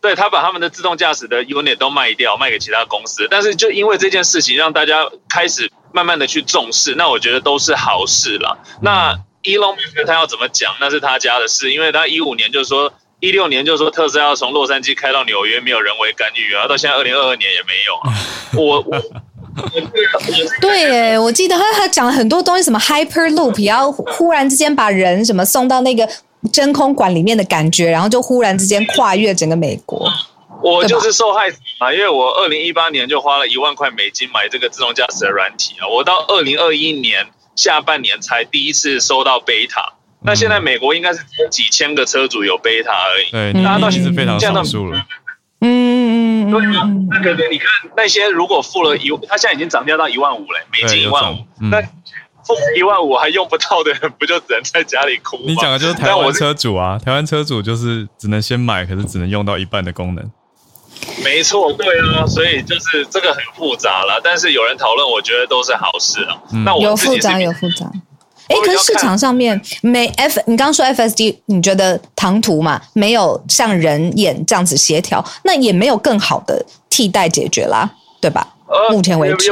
[0.00, 3.28] 对，他把他们的自动驾驶的 unit 都卖掉，卖给其他公司。
[3.30, 8.58] 但是就因为这件事情，让大家开始慢慢的去重视，那我觉得都是好事了。
[8.80, 18.12] 那 Elon Musk 他要怎么讲，那是他家的事，因为他一五年就是说，一六年就是说特斯拉要从洛杉矶开到纽约，没有人为干预啊，到现在二零二二年也没有啊。
[18.54, 19.22] 我我。
[20.60, 26.08] 对，我记得他他讲了很多东西，什么 Hyperloop，要忽然之间把人什么送到那个
[26.52, 30.10] 真空管里面的感觉，然后就忽然之间跨越整个美国。
[30.62, 39.92] 我就是受害者啊，因为我二零一八年就花了一万块美金买这个自动驾驶的软体啊，我到二零二一年下半年才第一次收到 beta，
[40.22, 45.04] 那现在美国应该是只有几千个车主有 beta 而已，对，大家都其实非常少数了。
[45.60, 46.13] 嗯，
[46.60, 51.38] 对啊，那个你看那些如果付了一，他现在已经涨价到一万五了，美金一万五，
[51.70, 55.44] 那付一万五还用不到的人，不就只能在家里哭吗？
[55.46, 60.30] 你讲的就是台湾车主啊，台湾车主就是只能先买，可是只能用到一半的功能。
[61.22, 61.86] 没错，对
[62.16, 66.36] 啊，所以就是这个很复杂了，但是有人讨论，我觉得都是好事啊。
[66.52, 67.90] 嗯、那我有复杂有复杂。
[68.48, 72.80] 哎，可是市场上面没 F，你刚刚说 FSD，你觉得唐突嘛？
[72.92, 77.90] 没有像人眼这样子协调，那也没有更好的替代解决啦，
[78.20, 78.46] 对吧？
[78.66, 79.46] 呃，目前为止，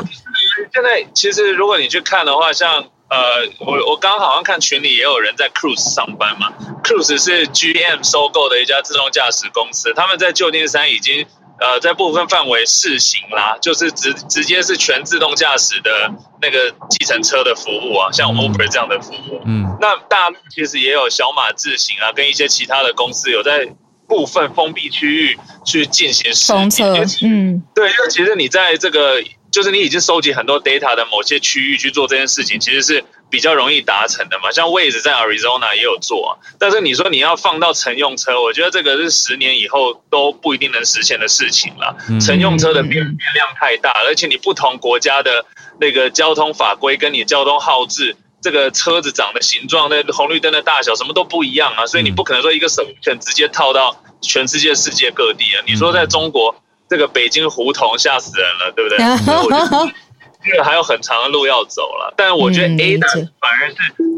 [0.72, 3.18] 现在其实如果你去看的话，像呃，
[3.61, 11.26] 我我刚刚好像看群里也有人在 Cruise 上班嘛，Cruise 是 GM 收购的一家自动驾驶公司，他们在旧金山已经。
[11.62, 16.10] 呃，在部分范围试行啦，就是直直接是全自动驾驶的
[16.40, 19.40] 那个计程车的服务啊，像 Uber 这样的服务。
[19.46, 23.72] 嗯，那大陆其实也有小马智行啊，跟一些其他的公司有在
[24.08, 26.92] 部分封闭区域去进行试测。
[27.24, 33.04] 嗯，对，因为其实你在这个，就是你已经收集很多 data 的某些区域去做这件事情，其实是。
[33.33, 41.97] 比较容易达成的嘛，像 Waze 在 Arizona 也有做啊，但是你说你要放到乘用车，我觉得这个是十年以后都不一定能实现的事情了。
[42.20, 45.47] 乘用车的变变量太大，而且你不同国家的
[45.80, 55.64] 那个交通法规跟你交通号志，这个车子长的形状、那红绿灯的大小什么都不一样啊，所以你不可能说一个 solution 直接套到全世界世界各地啊。
[55.66, 56.55] 你说在中国
[56.87, 59.93] 这个北京胡同吓死人了，对不对？
[60.45, 63.76] 这个还有很长的路要走了，但我觉得 ADAS 反而是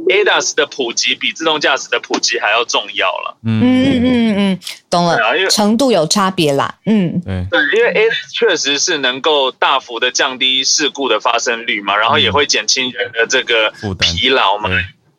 [0.08, 3.36] ADAS 的普及比自动驾驶的普及还要重要了。
[3.44, 4.60] 嗯嗯嗯嗯，
[4.90, 6.74] 懂了，因为程度有差别啦。
[6.86, 7.20] 嗯，
[7.50, 14.70] 对，因为 ADAS 确实是能够大幅的降低事故的发生率嘛，然后也会减轻人的这个疲劳嘛。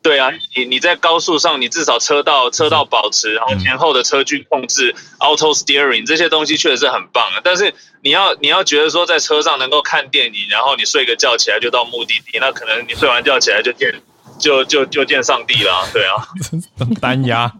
[0.06, 7.40] 对啊，你你在高速上，你至少车道车道保持，然后前后的车距控制、嗯、auto steering 这些东西确实是很棒的。
[7.42, 13.92] 但是你要你要觉得说在车上能够看电影，然后你睡个觉起来就到目的地，那可能你睡完觉起来就见
[14.38, 15.88] 就就就见上帝了。
[15.92, 16.28] 对啊，
[17.02, 17.52] 单压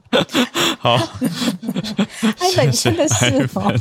[0.79, 0.95] 好，
[2.39, 3.75] 艾本真的是哦，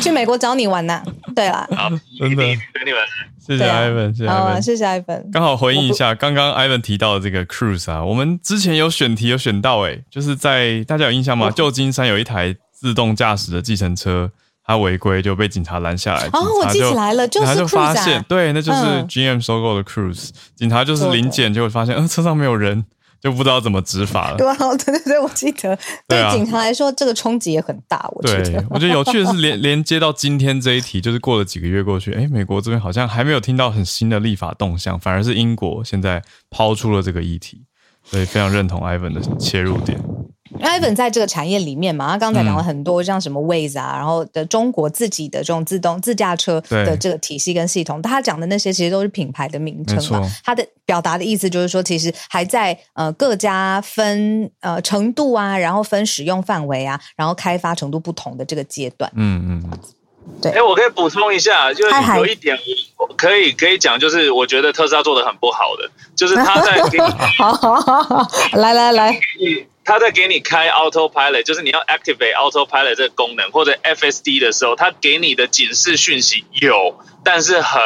[0.00, 1.02] 去美国找你玩呐。
[1.34, 1.90] 对啦，好，
[2.20, 3.02] 真的跟你们。
[3.44, 5.30] 谢谢 Ivan，谢谢 Ivan，好，谢谢 Ivan。
[5.32, 11.50] 刚好回应一下刚刚 Ivan 提到的这个 Cruise 啊，我们之前有选题有选到，诶，就是在大家有印象吗？
[11.50, 14.30] 旧金山有一台自动驾驶的计程车，
[14.64, 16.28] 它违规就被警察拦下来。
[16.32, 18.78] 哦，我记起来了，就是 Cruise 啊，就发现，对，那就是
[19.08, 22.84] GM 收购的 Cruise，警察就是临检就会发现，嗯，车上没有人。
[23.22, 24.36] 就不知道怎么执法了。
[24.36, 28.04] 对啊， 对对对，我记得对警察来说，这个冲击也很大。
[28.12, 36.20] 我觉得，对，我觉得有趣的是连，连 连接到今天这一题，就是过了几个月过去，哎，美国这边好像还没有听到很新的立法动向，反而是英国现在
[36.50, 37.62] 抛出了这个议题，
[38.02, 40.00] 所以非常认同 Ivan 的切入点。
[40.62, 50.22] Ivan 在这个产业里面嘛，他刚才讲了很多，像什么 Waze 啊，然后的中国自己的这种自动自驾车的这个体系跟系统，他讲的那些其实都是品牌的名称嘛。
[50.44, 59.10] 他的表达的意思就是说，其实还在呃各家分呃程度啊，然后分使用范围啊，然后开发程度不同的这个阶段。
[59.16, 59.78] 嗯嗯，
[60.40, 60.52] 对。
[60.52, 62.56] 哎，我可以补充一下，就是有一点
[63.16, 67.04] 可以可以讲，就是我觉得特斯拉做的很不好的，就是他在 给你
[67.38, 69.18] 好好好好来来来。
[69.84, 77.80] 他在给你开 Autopilot，就是你要 activate Autopilot 这个功能，或者 FSD 的时候，他给你的警示讯息有，但是很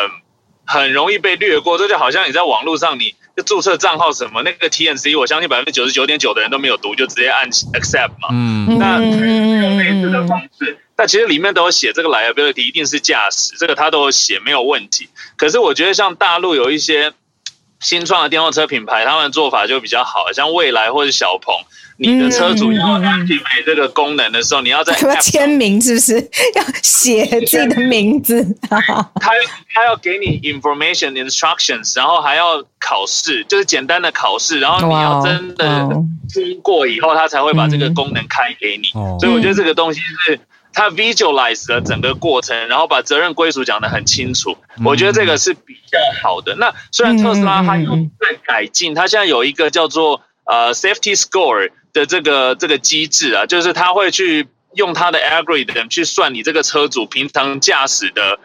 [0.66, 1.78] 很容易被略过。
[1.78, 8.28] 这就好像你在网络上，你就注册账号什么那个 TNC，我相信百分之九十九点九的人都没有读，就直接按 Accept 嘛。
[8.30, 15.08] 嗯，那类似的方式，但其实里面都有写这个 liability 一定是驾驶，这个他都有写没有问题。
[15.36, 17.12] 可是我觉得像大陆有一些。
[17.80, 21.54] 新创的电动车品牌，他们的做法就比较好，像蔚来或者小鹏。
[21.98, 26.14] 你的车主要 activate 这个功能的时候，你要在 要签名，是不是
[26.54, 28.44] 要写自己的名字？
[28.68, 29.32] 他
[29.72, 36.06] 他要给你 information instructions，然后还要考试，就是简单的考试，然后你要真的通
[36.62, 38.88] 过以后，他才会把这个功能开给你。
[39.18, 40.38] 所以我觉得这个东西是
[40.76, 44.56] 他 visualize 了整个过程，然后把责任归属讲得很清楚。
[44.84, 46.54] 我觉得这个是比较好的。
[46.54, 51.70] 那虽然特斯拉它有在改进，它现在有一个叫做呃 safety score。
[51.96, 58.38] 的这个这个机制啊，就是它会去用它的 algorithm 去算你这个车主平常驾驶的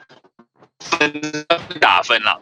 [0.80, 1.46] 分
[1.82, 2.42] 打分了。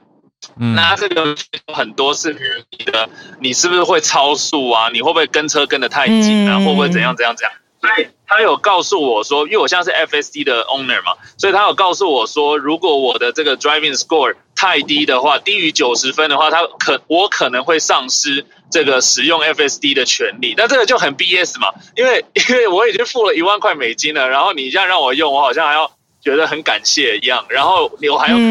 [0.59, 1.35] 嗯，那这个
[1.73, 2.31] 很多是
[2.69, 3.09] 你的，
[3.39, 4.89] 你是不是会超速啊？
[4.93, 6.59] 你会不会跟车跟得太紧啊？
[6.59, 7.51] 会不会怎样怎样怎样？
[7.81, 18.45] 所以他有告诉我说，因为我现在是 FSD 的 owner 嘛，所以他有告诉我说，如果我的这个 driving score 太低的话，低于九十分的话，他可我可能会丧失。
[18.71, 25.91] 这个使用 FSD 的权利，那这个就很 BS 嘛，因为因为我已经付了一万块美金了，然后你现在让我用，我好像还要
[26.29, 28.43] 觉得很感谢一样，然后我还要被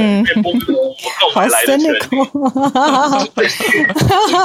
[0.42, 1.98] 剥夺我购买来的权利。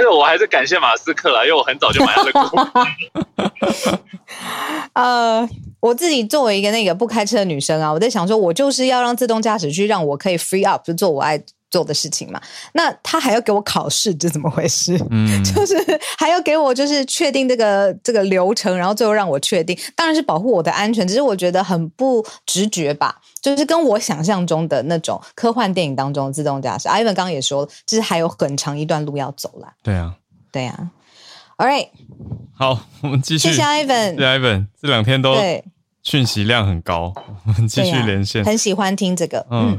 [0.00, 2.40] 实我还是感谢马斯克啦，因为我很早就买了股。
[4.94, 5.48] 呃。
[5.80, 12.40] 我自己作为一个那个不开车的女生啊，我在想说，我就是要让自动驾驶去让我可以 free up 就做我爱做的事情嘛。
[12.72, 14.98] 那他还要给我考试，这怎么回事？
[15.10, 15.74] 嗯， 就是
[16.18, 21.06] 还要给我就是确定这个这个流程，然后最后让我确定，当然是保护我的安全。
[21.06, 26.88] 只是我觉得很不直觉吧，就是跟我想象中的那种科幻电影当中自动驾驶。
[26.88, 29.72] Ivan 刚刚也说了，就是还有很长一段路要走啦。
[29.82, 30.14] 对啊，
[30.50, 30.90] 对啊。
[31.56, 31.88] All right，
[32.54, 33.48] 好，我们继续。
[33.48, 35.62] 谢谢 Ivan，谢谢 Ivan，这两天都对
[36.02, 37.12] 讯息量很高，
[37.46, 38.42] 我们继续连线。
[38.42, 39.78] 很喜欢听这个，嗯。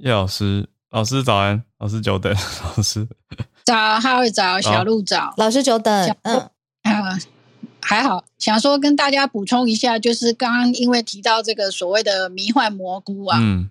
[0.00, 2.34] 叶老师，老师早安，老师久等，
[2.74, 3.06] 老师。
[3.64, 6.50] 早，还有早，小鹿早，老师久等，嗯，
[7.82, 13.68] 还好，想说跟大家补充一下，就是刚刚因为提到这个所谓的迷幻蘑菇啊，嗯，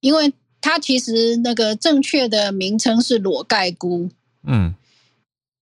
[0.00, 4.10] 因为它其实那个正确的名称是裸盖菇，
[4.42, 4.74] 嗯。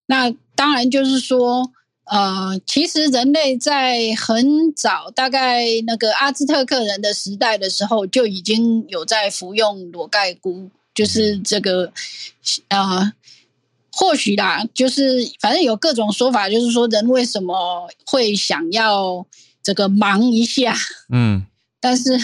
[0.07, 1.71] 那当然就是说，
[2.05, 11.93] 呃，其实人类在很早，大概那个阿兹特克人的时代的时候，就已经有在服用裸盖菇，就是这个，
[12.69, 13.13] 呃，
[13.93, 19.27] 或许啦，就是反正有各种说法，就是说人为什么会想要
[19.63, 20.77] 这个忙一下，
[21.11, 21.47] 嗯，
[21.81, 22.19] 但是。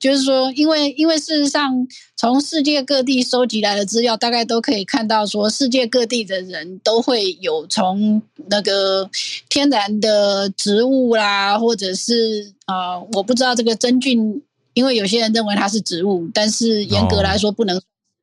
[0.00, 1.86] 就是说，因为因为事实上，
[2.16, 9.10] 从世界各地收集来的资料，大概都可以看到，说世界各地的人都会有从那个
[9.50, 14.42] 天然的植物啦，或者是啊、呃，我不知道这个真菌，
[14.72, 17.78] 因为有些人认为它是植物，但是严格来说不能，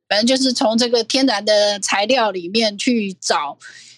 [0.10, 3.56] 反正就是从这个天然的材料里面去找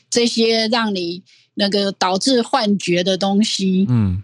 [0.10, 1.24] 这些让你
[1.54, 3.86] 那个导致幻觉的东西。
[3.90, 4.22] 嗯，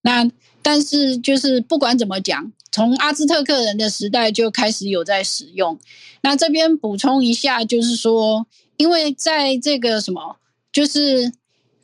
[0.00, 0.26] 那
[0.62, 2.50] 但是就是不管怎么讲。
[2.70, 5.78] 从阿兹特克人的时代就开始有在使用。
[6.22, 8.46] 那这边补充一下，就是说，
[8.76, 10.36] 因为在这个什么，
[10.72, 11.32] 就是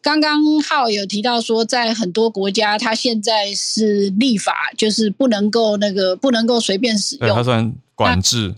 [0.00, 8.54] 刚刚浩有提到说，在很多国家，它现在是立法，就是不能够那个不能够随便使用，它算管制。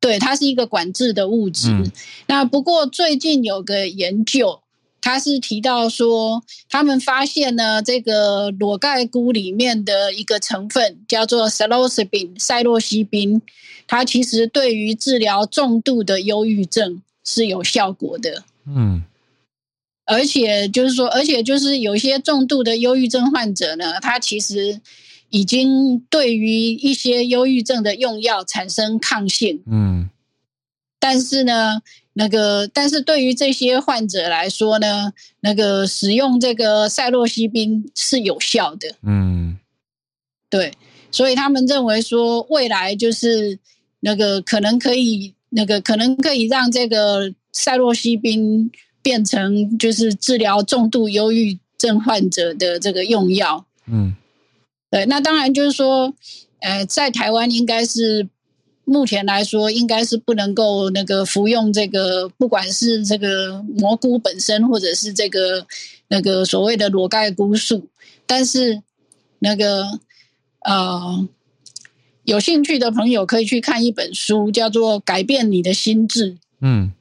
[0.00, 1.70] 对，它是一个管制的物质。
[1.70, 1.90] 嗯。
[2.26, 4.60] 那不过最近有个研究。
[5.04, 13.42] 他是提到说，他们发现呢，这个裸盖菇里面的一个成分叫做 psilocybin 赛洛西宾，
[13.86, 18.44] 它其实对于治疗重度的忧郁症是有效果的。
[18.66, 19.04] 嗯，
[20.06, 24.80] 而且就是说，而且就是有些重度的忧郁症患者呢，他其实
[25.28, 29.62] 已经对于一些忧郁症的用药产生抗性。
[29.66, 30.08] 嗯，
[30.98, 31.82] 但是呢。
[32.16, 38.94] 那个，但是对于这些患者来说呢，那个使用这个赛洛西宾是有效的。
[39.02, 39.58] 嗯，
[40.48, 40.72] 对，
[41.10, 43.58] 所以他们认为说，未来就是
[43.98, 48.70] 那个可能可以，那个可能可以让这个赛洛西宾
[49.02, 53.66] 变成就是治疗重度忧郁症患者的这个用药。
[53.86, 54.14] 嗯，
[54.88, 56.14] 对，那当然就是说，
[56.60, 58.28] 呃，在台湾应该是。
[58.84, 65.66] 目前来说，应该是不能够那个服用这个，不管是这个蘑菇本身，或者是这个
[66.08, 67.88] 那个所谓的裸盖菇素。
[68.26, 68.82] 但是，
[69.38, 69.98] 那个
[70.60, 71.28] 呃，
[72.24, 76.32] 有兴趣的朋友可以去看一本书，叫做《改变你的心智》。
[76.60, 76.92] 嗯，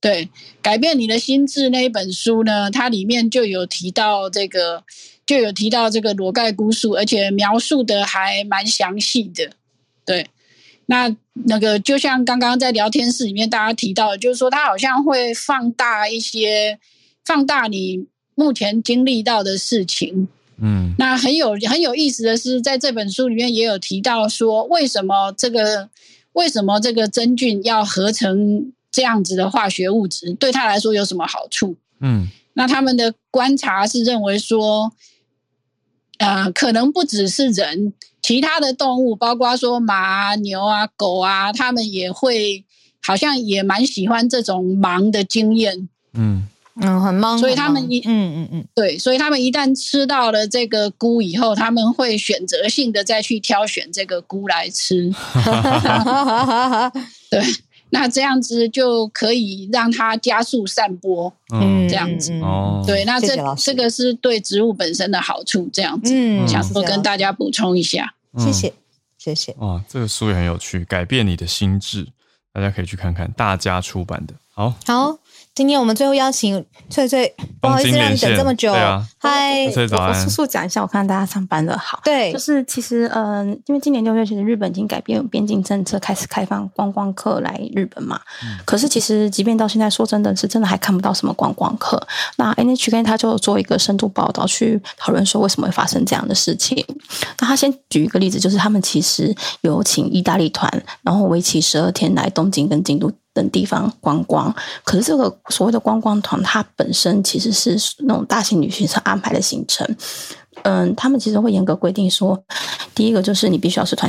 [0.00, 0.26] 对，
[0.60, 4.84] 《改变你的心智》那一本书呢，它里面就有提到这个，
[5.24, 9.50] 就有提到这个裸盖菇素，而且描述的还蛮详细的。
[10.04, 10.26] 对，
[10.86, 11.14] 那
[11.46, 16.78] 那个就像刚刚在聊天室里面大家提到的，就是说它好像会放大一些，
[17.24, 20.28] 放大你目前经历到的事情。
[20.58, 25.88] 嗯，那很有很有意思的是，在这本书里面也有提到说，为什么这个
[26.34, 31.74] 为什么这个真菌要合成这样子的化学物质，对他来说有什么好处？
[31.98, 34.92] 嗯，那他们的观察是认为说，
[36.18, 37.92] 呃，可能不只是人，
[38.24, 42.64] 其他的动物，包括说马啊、牛啊、狗啊，他们也会
[43.02, 45.90] 好像也蛮喜欢这种忙的经验。
[46.14, 46.48] 嗯。
[46.76, 55.08] 嗯，很忙，所以他们一嗯嗯嗯，对，所以他们一旦吃到了这个菇以后，他们会选择性的再去挑选这个菇来吃。
[57.30, 57.40] 对，
[57.90, 61.32] 那这样子就可以让它加速散播。
[61.52, 62.82] 嗯，这样子哦。
[62.86, 65.68] 对，那这这个是对植物本身的好处。
[65.72, 68.14] 这样子，嗯，想说跟大家补充一下。
[68.38, 68.72] 谢谢，
[69.16, 69.54] 谢谢。
[69.58, 72.08] 哇，这个书也很有趣，改变你的心智，
[72.52, 74.34] 大家可以去看看，大家出版的。
[74.52, 75.18] 好，好。
[75.54, 78.72] 今天我们最后邀请翠翠，不好意思让你等这么久。
[79.18, 80.08] 嗨，翠翠早安。
[80.08, 82.00] 我速速讲一下，我看大家上班的好。
[82.02, 88.20] 对，就是其实，嗯、呃，因为今年六月其实日本已经改变边境政策，开始开放观光客来日本嘛。
[88.42, 92.04] 嗯、可是其实，即便到现在，说真的是真的还看不到什么观光客。
[92.36, 96.84] 那 NHK 他就做一个深度报道，去讨论说为什么会发生这样的事情。
[97.38, 100.68] 那他先举一个例子，就是他们其实有请意大利团，
[101.02, 103.08] 然后为期十二天来东京跟京都。
[103.34, 104.54] 等地方观光，
[104.84, 107.76] 可是这个所谓的观光团，它本身其实是
[108.06, 109.86] 那种大型旅行社安排的行程。
[110.62, 112.40] 嗯，他们其实会严格规定说，
[112.94, 114.08] 第一个就是你必须要是团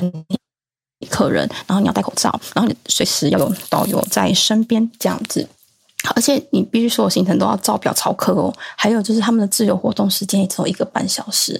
[1.10, 5.46] 客人，然后你要戴口罩，然后你随时要有导游在身边这样子，
[6.16, 8.54] 而且你必须所有行程都要照表操课哦。
[8.78, 11.60] 还有就是他们的自由活动时间也只有一个半小时。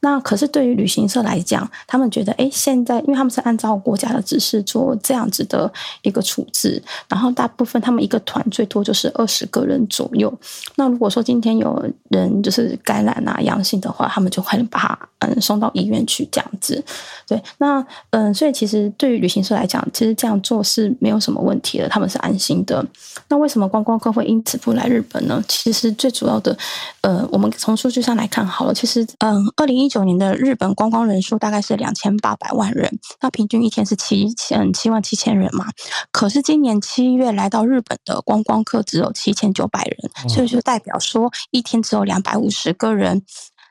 [0.00, 5.70] 那可是对于旅行社来讲，他们觉得，哎，现在因为他们是按照国家的指示做这样子的
[6.02, 10.32] 一个处置，然后大部分他们一个团最多就是二十个人左右。
[10.76, 16.82] 那如果说今天有人就是感染啊阳性的话，他们就可能把他嗯送到医院去这样子。
[17.26, 22.84] 对，那嗯，所以其实对于旅行社来讲，其实这样做是没有什么问题的，他们是安心的。
[23.28, 25.42] 那为什么观光客会因此不来日本呢？
[25.46, 26.56] 其实最主要的，
[27.02, 35.66] 呃，我们从数据上来看好了，其实嗯，二零一九年的日本观光人数大概是两千八百万人，那平均一天是七千七万七千人嘛。
[36.10, 43.22] 可是今年七月来到日本的观光客只有七千九百人，所以就代表说一天只有两百五十个人，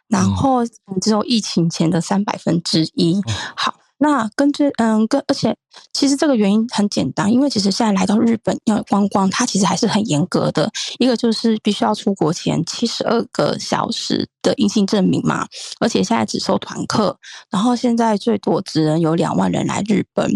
[0.08, 0.64] 然后
[1.02, 3.20] 只有疫情前的三百分之一。
[3.56, 3.74] 好。
[4.02, 5.56] 那根据嗯，跟而且
[5.92, 10.72] 其实这个原因很简单，因为其实现在来到日本要观光，它其实还是很严格的。
[11.00, 15.46] 一个就是必须要出国前七十二个小时的阴性证明嘛，
[15.82, 17.18] 而且现在只收团客，
[17.52, 20.32] 然后现在最多只能有两万人来日本。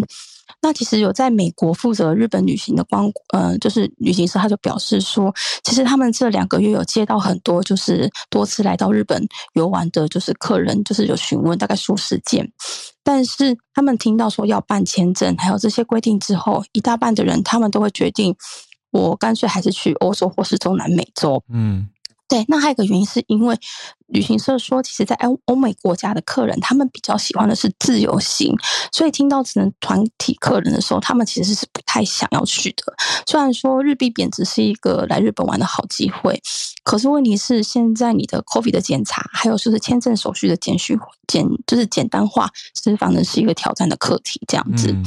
[0.64, 5.30] 那其实有在美国负责日本旅行的光，呃，就是旅行社，他就表示说，
[5.62, 9.22] 其实他们这两个月有接到很多，就是多次来到日本
[9.56, 12.50] 游玩的，就是客人，就是有询问大概数十件，
[13.04, 18.34] 但是他们听到说要办签证，还有这些规定之后，一大半的人他们都会决定，
[18.92, 21.90] 我干脆还是去欧洲或是中南美洲，嗯。
[22.34, 23.56] 对，那还有一个原因是因为
[24.08, 28.58] 旅行社说，其实，在欧欧美国家的客人，他们比较喜欢的是自由行，
[28.92, 32.84] 所以听到只能团体客人的时候，他们其实是不太想要去的。
[33.28, 36.42] 虽然说日币贬值是一个来日本玩的好机会，
[36.84, 42.50] 可是问题是现在你的 COVID 的检查，还有就是签证手续的简讯简就是简单化，
[42.84, 44.92] 是反正是一个挑战的课题，这样子。
[44.92, 45.06] 嗯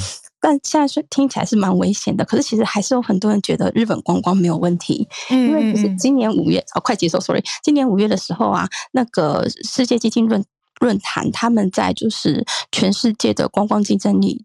[0.49, 10.45] 但现在是听起来是蛮危险的，可是其实还是有很多人觉得日本观光没有问题，嗯，因为其实今年五月哦，快结束，sorry，今年五月的时候啊，那个世界基金论
[10.79, 14.45] 论坛他们在就是全世界的观光竞争力。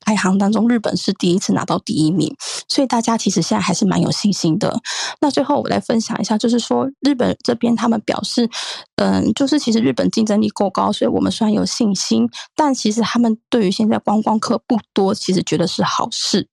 [0.00, 2.34] 排行当中，日本是第一次拿到第一名，
[2.68, 4.76] 所以大家其实现在还是蛮有信心的。
[5.20, 8.48] 那最后我来分享一下，就是说日本这边他们表示，
[8.96, 16.48] 嗯，就是其实日本竞争力够高，所以我们虽然有信心，但其实他们对于现在观光客不多，其实觉得是好事，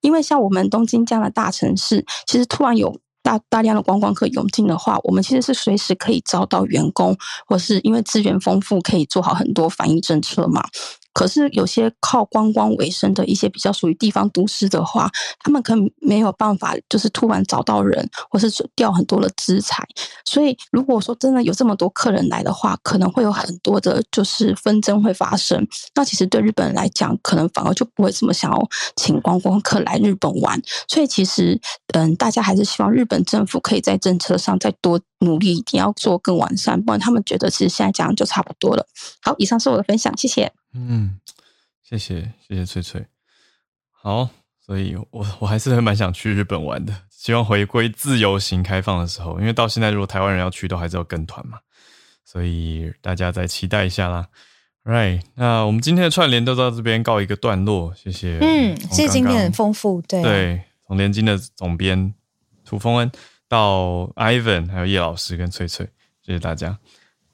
[0.00, 7.16] 因为像我们东京这样的大城市，其实突然有大大量的观光客涌进的话，我们其实是随时可以招到员工，
[7.46, 10.62] 或是因为资源丰富，可以做好很多防疫政策嘛。
[11.18, 15.10] 可是有些靠观光为生的一些比较属于地方都市的话，
[15.40, 19.84] 他们可能没有办法，就是突然找到人，或是掉很多的资产。
[20.24, 25.66] 所以如果说真的有这么多客人来的话，可能会有很多的，就是纷争会发生。
[25.96, 30.62] 那其实对日本人来讲，可能反而就不会这么想要请观光客来日本玩。
[30.86, 31.60] 所以其实，
[31.94, 38.86] 嗯，大家还是希望日本政府可以在政策上再多努力，一定要做更完善，不然他们觉得其实现在这样就差不多了。
[39.20, 40.52] 好，以上是我的分享，谢谢。
[40.88, 41.20] 嗯，
[41.82, 43.06] 谢谢，谢谢翠翠。
[43.90, 44.28] 好，
[44.64, 51.58] 所以我我还是蛮想去日本玩的，希望回归自由行开放的时候，因为到现在如果台湾人要去，都还是要跟团嘛，
[52.24, 54.28] 所以大家再期待一下啦。
[54.84, 58.38] Right，那我们今天的串联都到这边告一个段落，谢谢。
[58.40, 62.14] 嗯，谢谢今天很丰富，对对，从联经的总编
[62.64, 63.10] 涂丰恩
[63.48, 65.84] 到 Ivan，还有叶老师跟翠翠，
[66.22, 66.78] 谢谢大家。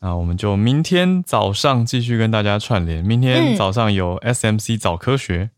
[0.05, 3.03] 那我们就明天早上继续跟大家串联。
[3.03, 5.49] 明天早上有 SMC 早科学。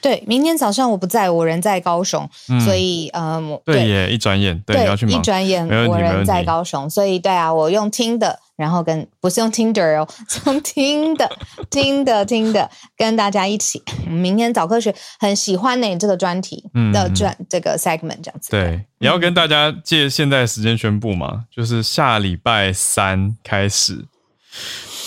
[0.00, 3.86] 对，明天早上我不在，我人在高雄，嗯、所以呃，对。
[3.86, 10.08] 耶，一转眼，对，要去忙，一转眼，我人在高雄，所以对啊，我用听的，然后跟不是用 Tinder 哦，
[10.46, 11.30] 用听的，
[11.70, 13.82] 听的，听的，跟大家一起。
[14.06, 18.50] 明天早科学很喜欢呢，这个专题的专、嗯、这个 segment 这样子。
[18.50, 24.04] 对，也要跟大家借现在时间宣布嘛，就是下礼拜三开始。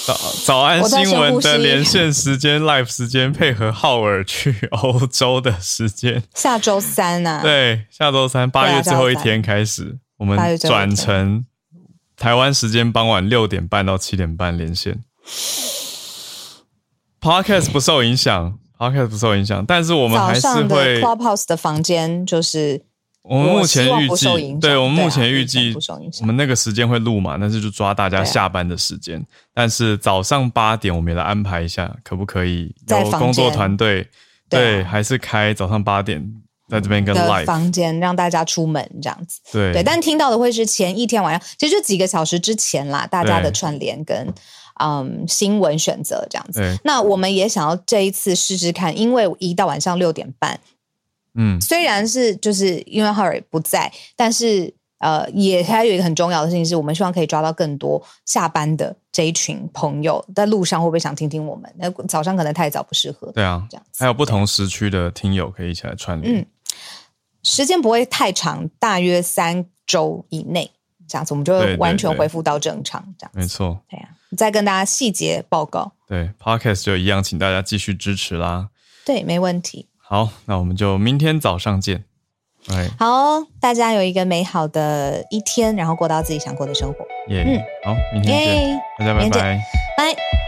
[0.05, 0.15] 早
[0.45, 7.41] 早安新闻的连线时间，live 时间配合浩尔去 欧洲的时间，下周三呐、啊。
[7.41, 11.45] 对，下周三八月最后一天开始，我们转成
[12.17, 15.03] 台湾时间傍晚六点半到七点半连线。
[17.21, 22.85] Podcast 不受影响，Podcast 不受影响，但是我们还是会 Clubhouse 的房间就是。
[23.27, 24.27] 我们目前预计，
[24.61, 25.75] 对，我们目前预计，
[26.21, 29.19] 我们那个时间会录嘛，但是就抓大家下班的时间。
[29.51, 34.07] 但是早上八点，我们也来安排一下，可不可以有工作团队？
[34.47, 36.23] 对，还是开早上八点
[36.75, 37.15] 在这边跟
[37.45, 39.39] 房间，让大家出门这样子。
[39.51, 44.27] 对对，但听到的会是前一天晚上，其实就几个小时之前啦，大家的串联跟
[44.79, 46.77] 嗯新闻选择这样子。
[46.83, 50.59] 那我们也想要这一次试试看，因为一到晚上六点半。
[51.35, 61.69] 嗯，虽然是就是因为浩尔不在，但是呃，也还有一个很重要的事情是，我们希望可以抓到更多下班的这一群朋友，在路上会不会想听听我们？
[61.77, 63.29] 那早上可能太早不适合。
[63.33, 66.39] 对啊，这样子还有不同时区的听友可以一起来串联。
[66.39, 66.45] 嗯，
[67.45, 70.69] 时间不会太长，大约三周以内
[71.07, 73.01] 这样子，我们就会完全恢复到正常。
[73.17, 73.79] 这样子，没错。
[73.89, 75.93] 对呀，再跟大家细节报告。
[76.07, 78.69] 对，Podcast 就一样，请大家继续支持啦。
[79.05, 79.87] 对，没问题。
[79.97, 82.03] 好，那我们就明天早上见。
[82.69, 87.05] 哎，好，大家有一个美好的一天，然后过到自己想过的生活。
[87.29, 89.59] 耶，嗯，好，明天见，大家拜拜，
[89.95, 90.44] 拜。